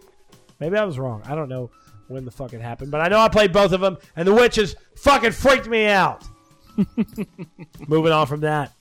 [0.60, 1.24] Maybe I was wrong.
[1.26, 1.72] I don't know
[2.08, 4.34] when the fuck it happened, but I know I played both of them, and the
[4.34, 6.24] witches fucking freaked me out.
[7.88, 8.74] Moving on from that,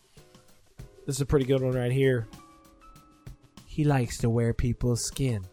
[1.06, 2.28] this is a pretty good one right here.
[3.66, 5.46] He likes to wear people's skin.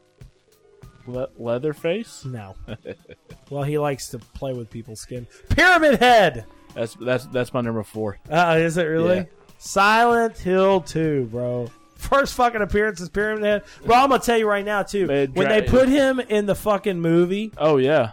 [1.06, 2.26] Le- Leatherface?
[2.26, 2.56] No.
[3.50, 5.28] well, he likes to play with people's skin.
[5.50, 6.46] Pyramid Head.
[6.78, 8.20] That's that's that's my number four.
[8.30, 9.16] Uh, is it really?
[9.18, 9.24] Yeah.
[9.58, 11.68] Silent Hill 2, bro.
[11.96, 13.64] First fucking appearance is Pyramid Head.
[13.84, 15.08] Bro, I'm gonna tell you right now too.
[15.08, 18.12] Man, when dra- they put him in the fucking movie, Oh yeah.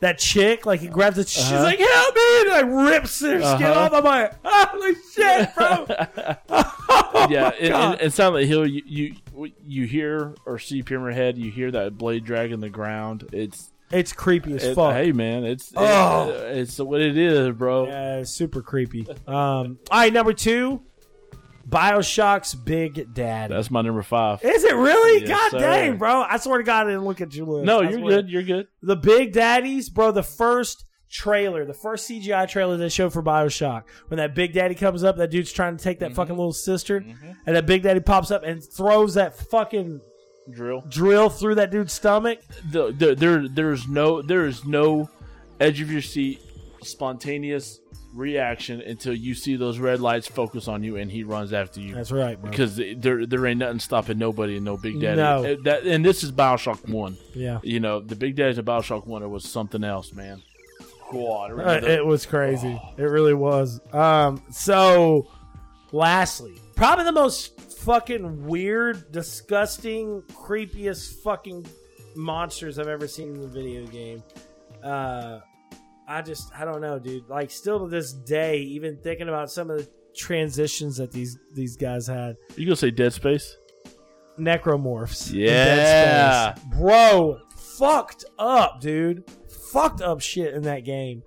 [0.00, 1.62] that chick, like he grabs the, she's Uh-huh.
[1.64, 3.72] like, "Help me!" and like rips skin Uh-huh.
[3.74, 3.92] off.
[3.92, 5.86] I'm like, "Holy shit, bro!"
[7.28, 8.00] yeah, in, in, Oh God.
[8.00, 9.14] in Silent Hill, you, you
[9.66, 13.28] you hear or see Pyramid Head, you hear that blade dragging the ground.
[13.34, 14.94] It's it's creepy as it- fuck.
[14.94, 16.30] hey man, it's Oh.
[16.30, 17.86] it- it's what it is, bro.
[17.86, 19.06] Yeah, it's super creepy.
[19.26, 20.82] Um, all right, number two,
[21.68, 23.52] Bioshock's Big Daddy.
[23.52, 24.42] That's my number five.
[24.42, 25.20] Is it really?
[25.26, 25.58] Yes, God sir.
[25.58, 26.22] dang, bro!
[26.22, 27.66] I swear to God, I didn't look at your list.
[27.66, 28.16] No, I you're swear.
[28.22, 28.30] good.
[28.30, 28.66] You're good.
[28.82, 30.10] The Big Daddies, bro.
[30.12, 34.74] The first trailer, the first CGI trailer they showed for Bioshock, when that Big Daddy
[34.74, 36.96] comes up, that dude's trying to take that fucking little sister,
[37.46, 40.00] and that Big Daddy pops up and throws that fucking
[40.50, 40.82] Drill.
[40.88, 42.40] drill through that dude's stomach.
[42.70, 45.08] The, the, there there's no there is no
[45.60, 46.40] edge of your seat
[46.82, 47.80] spontaneous
[48.14, 51.94] reaction until you see those red lights focus on you and he runs after you.
[51.94, 52.50] That's right, bro.
[52.50, 55.16] because there there ain't nothing stopping nobody and no Big Daddy.
[55.16, 55.44] No.
[55.44, 57.16] Uh, That, and this is Bioshock One.
[57.34, 60.42] Yeah, You know, the Big Daddies of Bioshock One it was something else, man.
[61.12, 62.80] God, Uh, it was crazy.
[62.96, 63.80] It really was.
[63.92, 65.26] Um, so,
[65.92, 67.57] lastly, probably the most
[67.88, 71.64] fucking weird, disgusting, creepiest fucking
[72.14, 74.22] monsters I've ever seen in the video game.
[74.84, 75.40] Uh,
[76.06, 77.26] I just, I don't know, dude.
[77.30, 81.78] Like, still to this day, even thinking about some of the transitions that these these
[81.78, 82.36] guys had.
[82.56, 83.56] you gonna say Dead Space?
[84.38, 85.32] Necromorphs.
[85.32, 85.46] Yeah.
[85.46, 86.78] Dead Space.
[86.78, 89.24] Bro, fucked up, dude.
[89.72, 91.22] Fucked up shit in that game.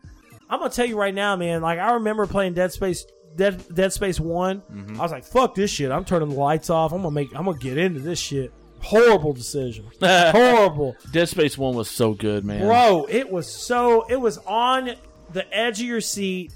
[0.48, 1.64] I'm gonna tell you right now, man.
[1.64, 4.62] Like I remember playing Dead Space, Dead Dead Space One.
[4.72, 5.00] Mm-hmm.
[5.00, 5.92] I was like, "Fuck this shit!
[5.92, 6.92] I'm turning the lights off.
[6.92, 7.30] I'm gonna make.
[7.36, 8.52] I'm gonna get into this shit."
[8.82, 9.86] Horrible decision.
[10.02, 12.62] Horrible, Dead Space One was so good, man.
[12.66, 13.06] bro.
[13.10, 14.06] It was so.
[14.10, 14.92] It was on
[15.34, 16.54] the edge of your seat.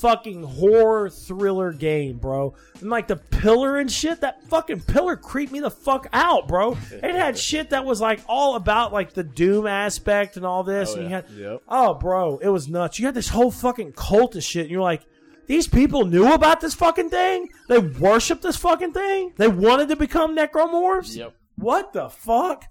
[0.00, 2.54] Fucking horror thriller game, bro.
[2.80, 6.78] And like the pillar and shit, that fucking pillar creeped me the fuck out, bro.
[6.92, 10.90] It had shit that was like all about like the doom aspect and all this.
[10.92, 11.62] Oh, and you had, Yep.
[11.68, 13.00] oh, bro, it was nuts.
[13.00, 15.02] You had this whole fucking cult of shit, and you're like,
[15.50, 17.48] these people knew about this fucking thing.
[17.66, 19.32] They worshiped this fucking thing.
[19.36, 21.16] They wanted to become necromorphs.
[21.16, 21.34] Yep.
[21.56, 22.66] What the fuck?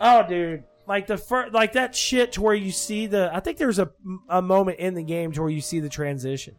[0.00, 0.62] Oh, dude.
[0.86, 3.34] Like the first, like that shit to where you see the.
[3.34, 3.90] I think there's a
[4.28, 6.54] a moment in the game to where you see the transition,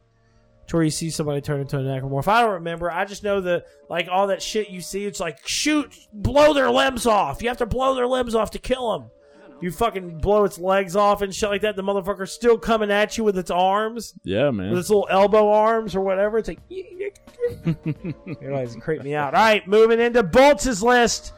[0.68, 2.28] to where you see somebody turn into a necromorph.
[2.28, 2.92] I don't remember.
[2.92, 5.06] I just know that like all that shit you see.
[5.06, 7.42] It's like shoot, blow their limbs off.
[7.42, 9.10] You have to blow their limbs off to kill them.
[9.66, 11.76] You fucking blow its legs off and shit like that.
[11.76, 14.70] The motherfucker's still coming at you with its arms, Yeah, man.
[14.70, 16.38] with its little elbow arms or whatever.
[16.38, 17.12] It's like, you
[17.64, 19.34] know, it's creep me out.
[19.34, 21.34] All right, moving into Bolts' list.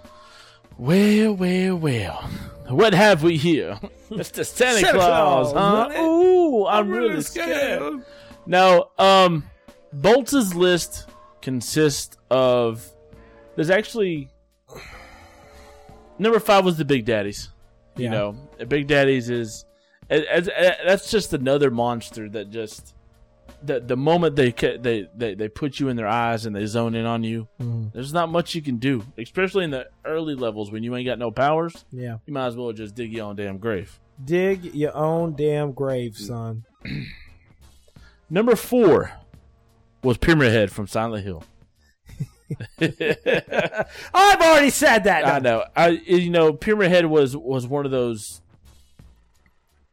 [0.77, 2.29] Well, well, well.
[2.67, 3.79] What have we here?
[4.11, 5.93] It's the Santa, Santa Claus, Claus.
[5.93, 6.01] huh?
[6.01, 8.03] Ooh, I'm, really scared.
[8.45, 9.45] Now, um,
[9.93, 11.09] Bolt's list
[11.41, 12.85] consists of.
[13.55, 14.27] There's actually
[16.19, 17.51] Number five was the Big Daddies.
[17.97, 18.11] You Yeah.
[18.11, 18.35] know,
[18.67, 19.65] Big Daddies is
[20.09, 20.45] as,
[20.85, 22.93] that's just another monster that just
[23.63, 26.93] the the moment they they they they put you in their eyes and they zone
[26.95, 27.47] in on you.
[27.59, 27.91] Mhm.
[27.91, 31.17] There's not much you can do, especially in the early levels when you ain't got
[31.19, 31.83] no powers.
[31.91, 32.17] Yeah.
[32.25, 33.99] You might as well just dig your own damn grave.
[34.23, 36.65] Dig your own damn grave, son.
[38.29, 39.11] Number four
[40.03, 41.43] was Pyramid Head from Silent Hill.
[42.79, 45.27] I've already said that.
[45.27, 45.65] I know.
[45.75, 48.41] I you know Pyramid Head was was one of those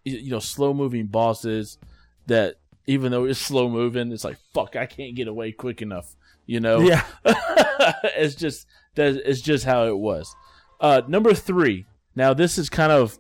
[0.05, 1.79] you know slow moving bosses
[2.27, 6.15] that even though it's slow moving, it's like fuck, I can't get away quick enough.
[6.47, 6.81] You know.
[6.81, 7.05] Yeah.
[7.25, 10.35] it's just that it's just how it was.
[10.81, 11.87] Uh, number three.
[12.15, 13.19] Now this is kind of,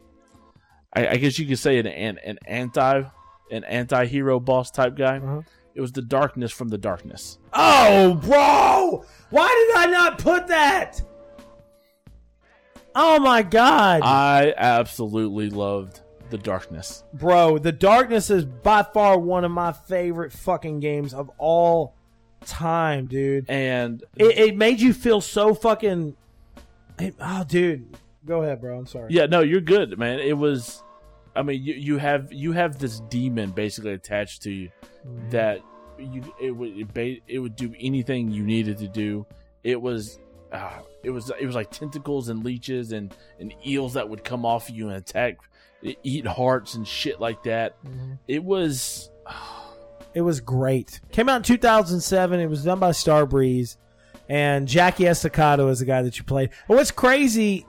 [0.92, 3.02] I, I guess you could say an an, an anti
[3.50, 5.18] an anti hero boss type guy.
[5.18, 5.42] Uh-huh.
[5.74, 7.38] It was the darkness from the darkness.
[7.52, 9.04] Oh, bro!
[9.30, 11.02] Why did I not put that?
[12.94, 16.00] Oh my god, I absolutely loved
[16.30, 17.02] the darkness.
[17.12, 17.58] bro!
[17.58, 21.94] The Darkness is by far one of my favorite fucking games of all
[22.46, 23.46] time, dude.
[23.50, 26.16] And It, it made you feel so fucking.
[27.00, 28.78] it- oh, dude, go ahead, bro.
[28.78, 29.08] I'm sorry.
[29.12, 30.20] yeah, no, you're good, man.
[30.20, 30.83] It was.
[31.36, 34.70] I mean, you, you have you have this demon basically attached to you
[35.30, 35.60] that
[35.98, 39.26] you it would it, ba- it would do anything you needed to do.
[39.62, 40.18] It was
[40.52, 44.46] uh, it was it was like tentacles and leeches and and eels that would come
[44.46, 45.38] off you and attack,
[46.02, 47.76] eat hearts and shit like that.
[48.28, 49.10] It was
[50.14, 51.00] It was great.
[51.10, 52.38] Came out in 2007.
[52.38, 53.76] It was done by Starbreeze,
[54.28, 56.50] and Jackie Estacado is the guy that you played.
[56.68, 57.66] And what's crazy,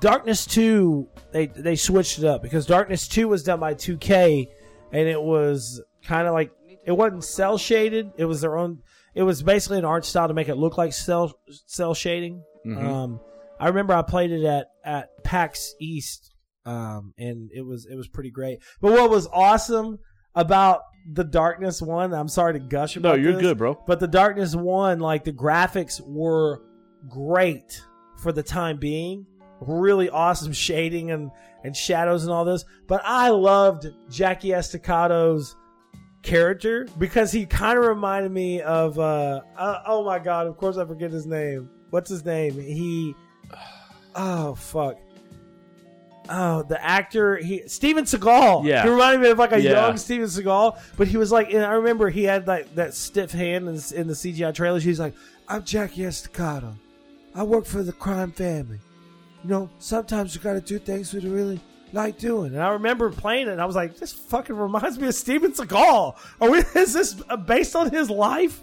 [0.00, 4.46] Darkness 2, they they switched it up because Darkness 2 was done by 2K,
[4.92, 6.52] and it was kind of like
[6.86, 8.12] it wasn't cell shaded.
[8.16, 8.80] It was their own.
[9.14, 11.32] It was basically an art style to make it look like cell
[11.66, 12.42] cell shading.
[12.66, 13.20] Um,
[13.58, 18.08] I remember I played it at at PAX East, um, and it was it was
[18.08, 18.60] pretty great.
[18.80, 19.98] But what was awesome
[20.34, 23.16] about the Darkness one, I'm sorry to gush about.
[23.16, 23.78] no, you're this, good, bro.
[23.86, 26.62] But the Darkness one, like the graphics were
[27.08, 27.82] great
[28.18, 29.26] for the time being.
[29.66, 31.30] Really awesome shading and
[31.62, 32.64] and shadows and all this.
[32.86, 35.56] But I loved Jackie Estacado's
[36.22, 40.78] character because he kind of reminded me of uh, uh oh my god of course
[40.78, 43.14] i forget his name what's his name he
[44.14, 44.96] oh fuck
[46.30, 48.84] oh the actor he steven seagal Yeah.
[48.84, 49.72] he reminded me of like a Yeah.
[49.86, 53.30] young steven seagal but he was like and i remember he had like that stiff
[53.32, 55.12] hand in, in the cgi trailers he's like
[55.46, 56.74] i'm jackie estacado
[57.34, 58.78] i work for the crime family
[59.44, 61.60] you know sometimes you gotta do things we really
[61.92, 62.54] like doing.
[62.54, 65.52] And I remember playing it, and I was like, "This fucking reminds me of Steven
[65.52, 66.16] Seagal.
[66.40, 66.58] Are we?
[66.74, 67.14] Is this
[67.46, 68.60] based on his life?"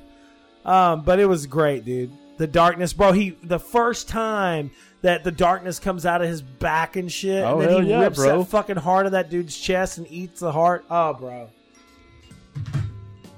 [0.65, 2.11] Um, but it was great, dude.
[2.37, 3.11] The darkness, bro.
[3.13, 4.71] He the first time
[5.01, 8.01] that the darkness comes out of his back and shit, Oh, and then he yeah,
[8.01, 8.39] rips bro.
[8.39, 10.85] that fucking heart of that dude's chest and eats the heart.
[10.91, 11.49] Oh, bro.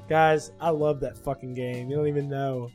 [0.10, 1.89] Guys, I love that fucking game.
[1.89, 2.70] You don't even know.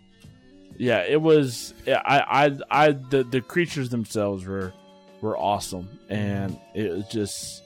[0.79, 1.75] Yeah, it was.
[1.85, 4.73] yeah, I, I, I, the, the creatures themselves were,
[5.21, 7.63] were awesome, and it was just,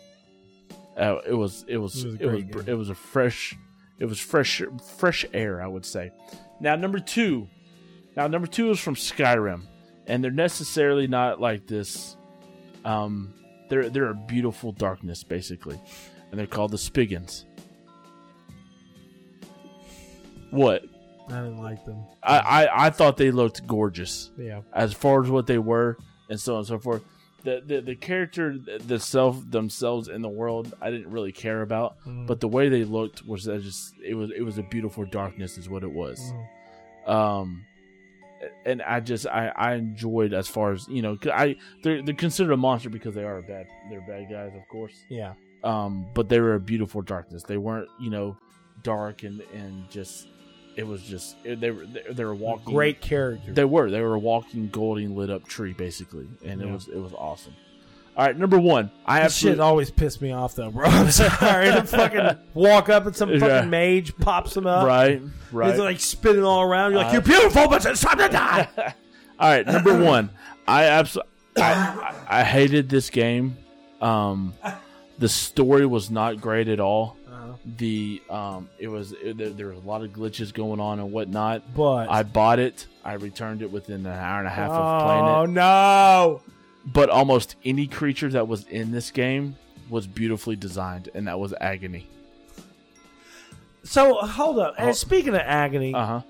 [0.96, 2.68] uh, it was, it was, It was it was, great br- game.
[2.70, 3.54] it was a fresh,
[3.98, 4.62] it was fresh,
[4.96, 5.60] fresh air.
[5.62, 6.10] I would say.
[6.58, 7.48] Now number two,
[8.16, 9.62] now number two is from Skyrim,
[10.06, 12.16] and they're necessarily not like this.
[12.84, 13.34] Um,
[13.68, 15.78] they're they're a beautiful darkness basically,
[16.30, 17.44] and they're called the Spriggans.
[20.50, 20.84] What?
[21.32, 22.04] I didn't like them.
[22.22, 24.60] I, I, I thought they looked gorgeous Yeah.
[24.72, 25.96] as far as what they were
[26.28, 27.02] and so on and so forth.
[27.44, 31.96] The the, the character the self themselves in the world I didn't really care about,
[32.06, 35.68] but the way they looked was just it was it was a beautiful darkness is
[35.68, 36.20] what it was.
[37.06, 37.64] Um
[38.64, 42.52] and I just I, I enjoyed as far as you know I they're they're considered
[42.52, 45.34] a monster because they are a bad they're bad guys of course Yeah.
[45.64, 47.42] um, but they were a beautiful darkness.
[47.44, 48.36] They weren't, you know,
[48.82, 50.26] dark and and just.
[50.76, 52.72] It was just they were they, were walking.
[52.72, 53.52] Great character.
[53.52, 56.72] They were they were a walking golden lit up tree basically, and it Yeah.
[56.72, 57.54] was it was awesome.
[58.16, 60.84] All right, number one, I That shit always pissed me off though, bro.
[60.88, 61.66] I'm sorry.
[61.72, 63.64] to fucking walk up and some fucking Yeah.
[63.64, 64.86] mage pops him up.
[64.86, 65.20] right
[65.50, 65.70] right.
[65.70, 66.92] He's like spinning all around.
[66.92, 68.68] You're like, Uh, you're beautiful, but it's time to die.
[69.38, 70.30] All right, number one,
[70.68, 73.56] I absolutely I, I I hated this game.
[74.00, 74.54] Um,
[75.18, 77.16] the story was not great at all.
[77.78, 81.12] The um, it was it, there, there was a lot of glitches going on and
[81.12, 81.74] whatnot.
[81.74, 82.86] But I bought it.
[83.04, 85.28] I returned it within an hour and a half of playing it.
[85.28, 86.42] oh no,
[86.86, 89.56] But almost any creature that was in this game
[89.90, 92.06] was beautifully designed, and that was agony.
[93.84, 94.74] so hold up.
[94.78, 94.92] And Oh.
[94.92, 96.20] speaking of agony, Uh huh.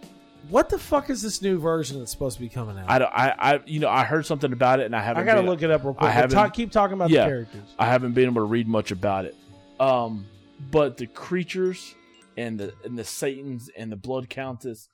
[0.48, 2.84] what the fuck is this new version that's supposed to be coming out?
[2.88, 5.22] I, don't, I, I, you know, I heard something about it, and I haven't.
[5.22, 6.08] I gotta been- look it up real quick.
[6.08, 7.24] I haven't- talk, keep talking about Yeah.
[7.24, 7.74] the characters.
[7.78, 9.36] I haven't been able to read much about it.
[9.78, 10.26] Um,
[10.70, 11.94] but the creatures
[12.36, 14.88] and the and the Satans and the Blood Countess,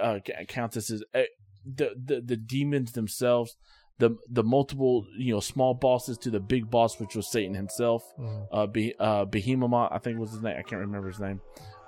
[0.00, 0.18] uh,
[0.48, 1.22] Countesses, uh,
[1.64, 3.56] the, the the demons themselves,
[3.98, 8.02] the the multiple you know small bosses to the big boss, which was Satan himself.
[8.18, 8.46] Mhm.
[8.52, 10.56] Uh, Be, uh, Behemoth, I think was his name.
[10.58, 11.40] I can't remember his name.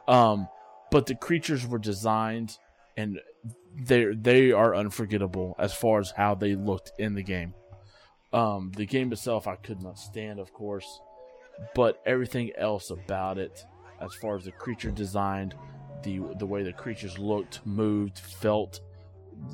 [0.09, 0.49] Um,
[0.91, 2.57] but the creatures were designed
[2.97, 3.19] and
[3.77, 7.55] they they are unforgettable as far as how they looked in the game.
[8.33, 11.01] Um, the game itself I could not stand, of course,
[11.75, 13.65] but everything else about it,
[14.01, 15.55] as far as the creature designed,
[16.03, 18.81] the the way the creatures looked, moved, felt,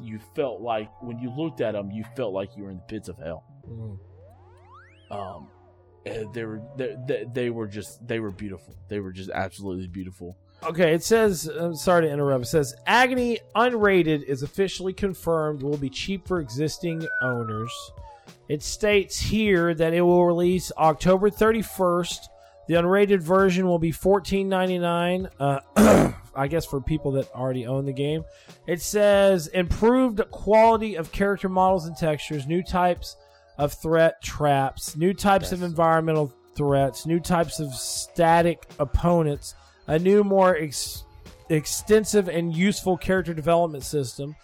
[0.03, 2.83] you felt like when you looked at them, you felt like you were in the
[2.83, 3.45] pits of hell.
[3.69, 3.99] Mhm.
[5.11, 5.49] Um,
[6.07, 8.75] and they were they, they, they were just they were beautiful.
[8.89, 10.37] They were just absolutely beautiful.
[10.63, 11.47] Okay, it says.
[11.47, 12.45] I'm sorry to interrupt.
[12.45, 15.63] It says Agony Unrated is officially confirmed.
[15.63, 17.73] Will be cheap for existing owners.
[18.51, 22.19] It states here that it will release October 31st.
[22.67, 25.31] The unrated version will be $14.99.
[25.39, 28.25] Uh, I guess for people that already own the game.
[28.67, 33.15] It says improved quality of character models and textures, new types
[33.57, 39.55] of threat traps, new types of environmental threats, new types of static opponents,
[39.87, 41.05] a new, more ex-
[41.51, 44.35] extensive and useful character development system,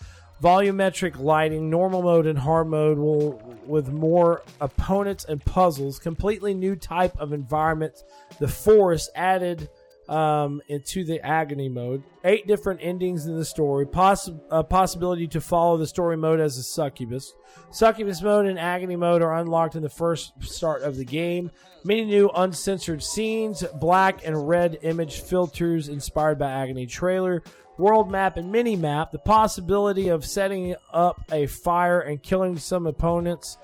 [0.43, 6.76] volumetric lighting, normal mode and hard mode will with more opponents and puzzles, completely new
[6.76, 8.03] type of environment,
[8.39, 9.68] the forest added
[10.09, 15.41] um, into the agony mode, eight different endings in the story, poss- a possibility to
[15.41, 17.32] follow the story mode as a succubus.
[17.70, 21.51] Succubus mode and agony mode are unlocked in the first start of the game.
[21.84, 27.43] Many new uncensored scenes, black and red image filters inspired by Agony trailer,
[27.78, 32.86] world map and mini map, the possibility of setting up a fire and killing some
[32.86, 33.58] opponents,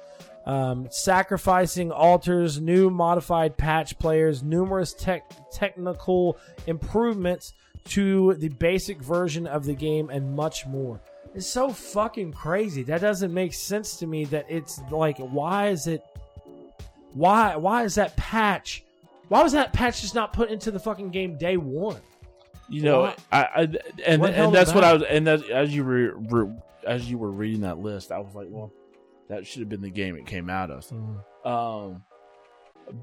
[0.47, 6.37] um, sacrificing altars, new modified patch players, numerous tech technical
[6.67, 7.55] improvements
[7.85, 11.01] to the basic version of the game, and much more.
[11.35, 12.83] It's so fucking crazy.
[12.83, 14.25] That doesn't make sense to me.
[14.27, 16.05] That it's like, why is it?
[17.13, 17.57] Why?
[17.57, 18.85] Why is that patch?
[19.29, 22.01] Why was that patch just not put into the fucking game day one?
[22.69, 23.19] You know, What?
[23.31, 23.61] I, I
[24.07, 26.55] and What and that's what I was and that as you were, were
[26.87, 28.73] as you were reading that list, I was like, well,
[29.29, 30.91] that should have been the game it came out of.
[31.45, 32.05] Um,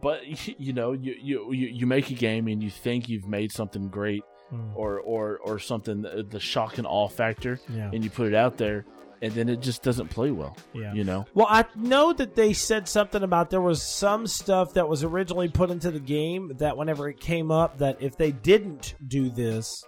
[0.02, 0.22] but
[0.60, 4.24] you know, you you you make a game and you think you've made something great
[4.54, 4.72] Mm.
[4.76, 7.92] or or or something the, the shock and awe factor, Yeah.
[7.94, 8.84] and you put it out there,
[9.22, 10.58] and then it just doesn't play well.
[10.74, 10.92] Yeah.
[10.94, 14.90] You know, Well, I know that they said something about there was some stuff that
[14.90, 18.96] was originally put into the game that whenever it came up that if they didn't
[19.08, 19.84] do this,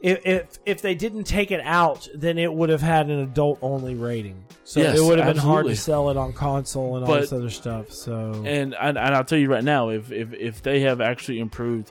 [0.00, 3.58] if if, if they didn't take it out, then it would have had an adult
[3.60, 4.44] only rating.
[4.64, 7.32] So Yes, it would have been hard to sell it on console and all this
[7.32, 7.90] other stuff.
[7.90, 11.40] So and, and and I'll tell you right now, if if if they have actually
[11.40, 11.90] improved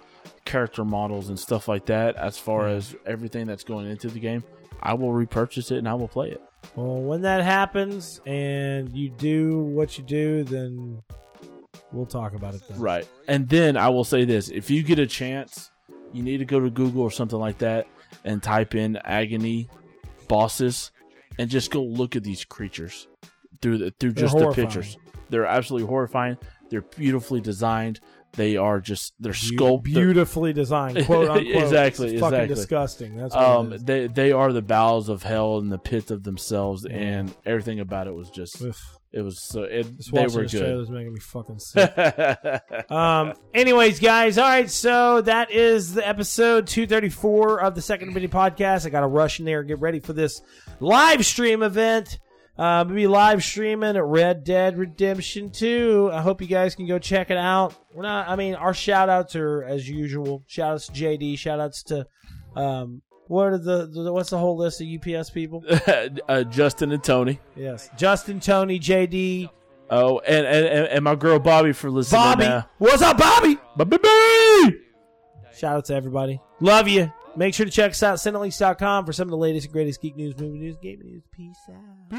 [0.50, 4.44] character models and stuff like that, as far as everything that's going into the game,
[4.82, 6.42] I will repurchase it and I will play it.
[6.76, 11.04] well, when that happens and you do what you do, then
[11.92, 12.80] we'll talk about it then.
[12.80, 13.08] Right.
[13.28, 15.70] And then I will say this: if you get a chance,
[16.14, 17.88] you need to go to Google or something like that
[18.26, 19.70] and type in agony
[20.28, 20.92] bosses
[21.38, 23.08] and just go look at these creatures
[23.62, 24.98] through the through They're just the pictures.
[25.30, 26.38] They're absolutely horrifying.
[26.70, 28.00] They're beautifully designed.
[28.34, 29.94] They are just they're sculpted.
[29.94, 31.64] beautifully designed, quote unquote.
[31.64, 32.56] Exactly, It's fucking exactly.
[32.56, 33.16] disgusting.
[33.18, 33.84] That's what Um, it is.
[33.86, 38.08] they they are the bowels of hell and the pits of themselves, and everything about
[38.08, 38.76] it was just Ugh.
[39.12, 40.80] it was so it, Just they were good.
[40.82, 41.92] is making me fucking sick.
[42.92, 43.34] um.
[43.54, 44.38] Anyways, guys.
[44.38, 44.70] All right.
[44.70, 48.86] So that is the episode 234 of the Second Opinion Podcast.
[48.86, 50.42] I got to rush in there and get ready for this
[50.80, 52.20] live stream event.
[52.60, 56.10] Uh, we'll be live streaming at Red Dead Redemption 2.
[56.12, 57.74] I hope you guys can go check it out.
[57.94, 58.28] We're not.
[58.28, 60.44] I mean, our shout outs are as usual.
[60.46, 61.38] Shout outs to JD.
[61.38, 62.06] Shout outs to
[62.56, 63.02] um.
[63.28, 65.64] What are the, the what's the whole list of UPS people?
[66.28, 67.40] uh, Justin and Tony.
[67.56, 69.50] yes, Justin, Tony, JD,
[69.92, 72.20] Oh, and and, and and my girl Bobby for listening.
[72.22, 72.44] Bobby.
[72.46, 72.68] now.
[72.78, 73.58] What's up, Bobby?
[73.78, 73.98] Bobby.
[75.56, 76.42] Shout out to everybody.
[76.60, 77.12] Love you.
[77.36, 80.16] Make sure to check us out, Cinelinx.com for some of the latest and greatest geek
[80.16, 81.24] news, movie news, gaming news.
[81.32, 82.10] Peace out.